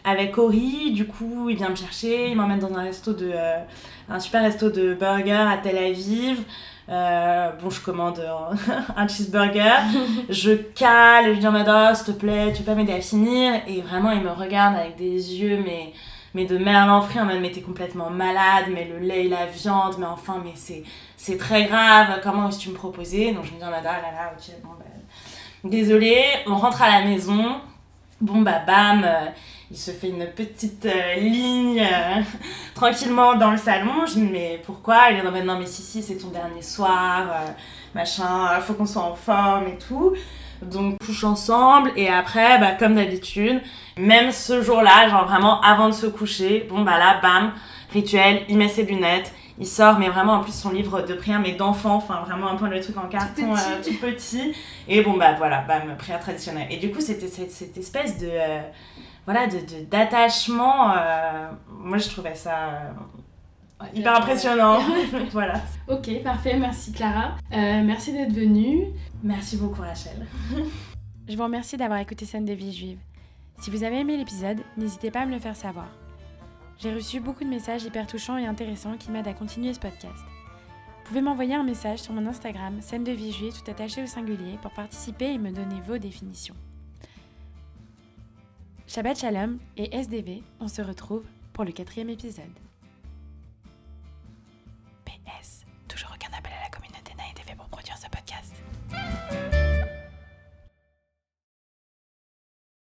avec 0.05 0.39
Ori. 0.39 0.93
Du 0.93 1.07
coup, 1.07 1.49
il 1.51 1.57
vient 1.57 1.71
me 1.71 1.77
chercher, 1.77 2.31
il 2.31 2.37
m'emmène 2.37 2.59
dans 2.59 2.75
un 2.75 2.83
resto 2.83 3.13
de, 3.13 3.31
euh, 3.35 3.59
un 4.09 4.21
super 4.21 4.43
resto 4.43 4.71
de 4.71 4.95
burger 4.95 5.33
à 5.33 5.59
Tel 5.59 5.77
Aviv. 5.77 6.43
Euh, 6.89 7.51
bon, 7.63 7.71
je 7.71 7.81
commande 7.81 8.21
un 8.97 9.07
cheeseburger, 9.07 9.81
je 10.29 10.53
cale, 10.53 11.35
je 11.35 11.41
dis 11.41 11.47
en 11.47 11.53
mode 11.53 11.69
oh, 11.69 11.95
s'il 11.95 12.15
te 12.15 12.19
plaît, 12.19 12.53
tu 12.53 12.63
peux 12.63 12.75
m'aider 12.75 12.95
à 12.95 13.01
finir? 13.01 13.61
Et 13.69 13.81
vraiment, 13.81 14.11
il 14.11 14.23
me 14.23 14.31
regarde 14.31 14.75
avec 14.77 14.97
des 14.97 15.35
yeux, 15.41 15.63
mais, 15.65 15.93
mais 16.35 16.45
de 16.45 16.59
merlan 16.59 17.01
en 17.01 17.25
mode 17.25 17.41
mais 17.41 17.51
t'es 17.51 17.61
complètement 17.61 18.11
malade, 18.11 18.67
mais 18.73 18.87
le 18.87 18.99
lait 18.99 19.27
et 19.27 19.29
la 19.29 19.47
viande, 19.47 19.97
mais 19.99 20.07
enfin, 20.07 20.43
mais 20.45 20.55
c'est, 20.55 21.37
très 21.39 21.65
grave, 21.65 22.21
comment 22.23 22.49
est-ce 22.49 22.59
que 22.59 22.63
tu 22.65 22.69
me 22.71 22.75
proposais 22.75 23.33
Donc 23.33 23.45
je 23.45 23.53
me 23.53 23.59
dis 23.59 23.65
ah 23.65 23.71
là 23.71 23.83
là, 23.83 24.33
ok, 24.37 24.55
bon 24.63 24.71
ben, 24.79 25.71
désolé, 25.71 26.23
on 26.47 26.57
rentre 26.57 26.83
à 26.83 27.01
la 27.01 27.07
maison, 27.07 27.61
bon 28.21 28.43
bah 28.43 28.61
bam. 28.67 29.05
Euh, 29.05 29.27
il 29.73 29.79
se 29.79 29.93
fait 29.93 30.09
une 30.09 30.27
petite 30.27 30.85
euh, 30.85 31.15
ligne 31.15 31.81
euh, 31.81 32.23
tranquillement 32.75 33.37
dans 33.37 33.53
le 33.53 33.57
salon. 33.57 34.05
Je 34.05 34.19
me 34.19 34.27
dis, 34.27 34.33
mais 34.33 34.61
pourquoi? 34.67 35.13
Il 35.13 35.19
est 35.19 35.23
mode, 35.23 35.45
non, 35.45 35.61
mais 35.61 35.67
si, 35.67 35.81
si, 35.81 36.03
c'est 36.03 36.17
ton 36.17 36.31
dernier 36.31 36.61
soir, 36.61 37.29
machin, 37.95 38.59
faut 38.63 38.75
qu'on 38.75 38.85
soit 38.85 39.03
en 39.03 39.15
forme 39.15 39.69
et 39.69 39.79
tout. 39.79 40.13
Donc, 40.63 40.99
couche 41.05 41.25
ensemble, 41.25 41.91
et 41.97 42.09
après, 42.09 42.59
bah, 42.59 42.73
comme 42.73 42.95
d'habitude, 42.95 43.61
même 43.97 44.31
ce 44.31 44.63
jour-là, 44.63 45.09
genre 45.09 45.27
vraiment 45.27 45.61
avant 45.63 45.89
de 45.89 45.95
se 45.95 46.07
coucher, 46.07 46.67
bon, 46.69 46.83
bah 46.83 46.99
là, 46.99 47.19
bam, 47.23 47.53
rituel, 47.93 48.43
il 48.49 48.57
met 48.57 48.69
ses 48.69 48.85
lunettes, 48.85 49.33
il 49.59 49.67
sort, 49.67 49.99
mais 49.99 50.09
vraiment 50.09 50.35
en 50.35 50.41
plus 50.41 50.55
son 50.55 50.71
livre 50.71 51.03
de 51.03 51.15
prière, 51.15 51.41
mais 51.41 51.53
d'enfant, 51.53 51.97
enfin 51.97 52.23
vraiment 52.27 52.49
un 52.49 52.57
peu 52.57 52.67
le 52.69 52.81
truc 52.81 52.97
en 52.97 53.09
carton 53.09 53.55
tout 53.85 53.95
petit. 54.01 54.55
Et 54.89 55.03
bon, 55.03 55.17
bah 55.17 55.35
voilà, 55.37 55.63
bam, 55.63 55.97
prière 55.99 56.21
traditionnelle. 56.21 56.69
Et 56.71 56.79
du 56.79 56.91
coup, 56.91 57.01
c'était 57.01 57.29
cette, 57.29 57.51
cette, 57.51 57.77
espèce 57.77 58.19
de 58.19 58.31
voilà, 59.27 59.47
de, 59.47 59.85
d'attachement. 59.89 60.93
Euh, 60.93 61.49
moi, 61.69 61.99
je 61.99 62.09
trouvais 62.09 62.35
ça 62.35 62.51
euh, 62.51 62.91
hyper 63.95 64.17
impressionnant. 64.17 64.81
voilà. 65.33 65.61
Ok, 65.89 66.23
parfait. 66.23 66.59
Merci 66.59 66.93
Clara. 66.93 67.37
Euh, 67.53 67.83
merci 67.83 68.13
d'être 68.13 68.33
venue. 68.33 68.87
Merci 69.23 69.57
beaucoup 69.57 69.83
Rachel. 69.83 70.27
je 71.29 71.37
vous 71.37 71.43
remercie 71.43 71.77
d'avoir 71.77 72.01
écouté 72.01 72.25
Scène 72.25 72.45
de 72.45 72.53
vie 72.53 72.73
juive. 72.73 72.99
Si 73.61 73.71
vous 73.71 73.85
avez 73.85 74.01
aimé 74.01 74.17
l'épisode, 74.17 74.59
n'hésitez 74.77 75.11
pas 75.11 75.21
à 75.21 75.27
me 75.27 75.33
le 75.33 75.39
faire 75.39 75.57
savoir. 75.57 75.89
J'ai 76.79 76.95
reçu 76.95 77.21
beaucoup 77.21 77.45
de 77.45 77.51
messages 77.51 77.85
hyper 77.85 78.07
touchants 78.07 78.39
et 78.39 78.47
intéressants 78.47 78.97
qui 78.97 79.11
m'aident 79.11 79.29
à 79.29 79.35
continuer 79.35 79.75
ce 79.75 79.81
podcast. 79.81 80.17
Vous 80.17 81.09
pouvez 81.09 81.21
m'envoyer 81.21 81.55
un 81.55 81.63
message 81.63 81.99
sur 81.99 82.15
mon 82.15 82.27
Instagram, 82.27 82.81
scène 82.81 83.05
de 83.05 83.13
vie 83.13 83.33
juive 83.33 83.53
tout 83.53 83.71
attaché 83.71 84.03
au 84.03 84.07
singulier, 84.07 84.59
pour 84.63 84.71
participer 84.71 85.33
et 85.35 85.39
me 85.39 85.51
donner 85.51 85.81
vos 85.87 85.99
définitions. 85.99 86.55
Shabbat 88.87 89.19
Shalom 89.19 89.59
et 89.77 89.95
SDV, 89.95 90.43
on 90.59 90.69
se 90.69 90.81
retrouve 90.81 91.25
pour 91.53 91.65
le 91.65 91.73
quatrième 91.73 92.11
épisode. 92.11 92.70
Yes. 95.37 95.60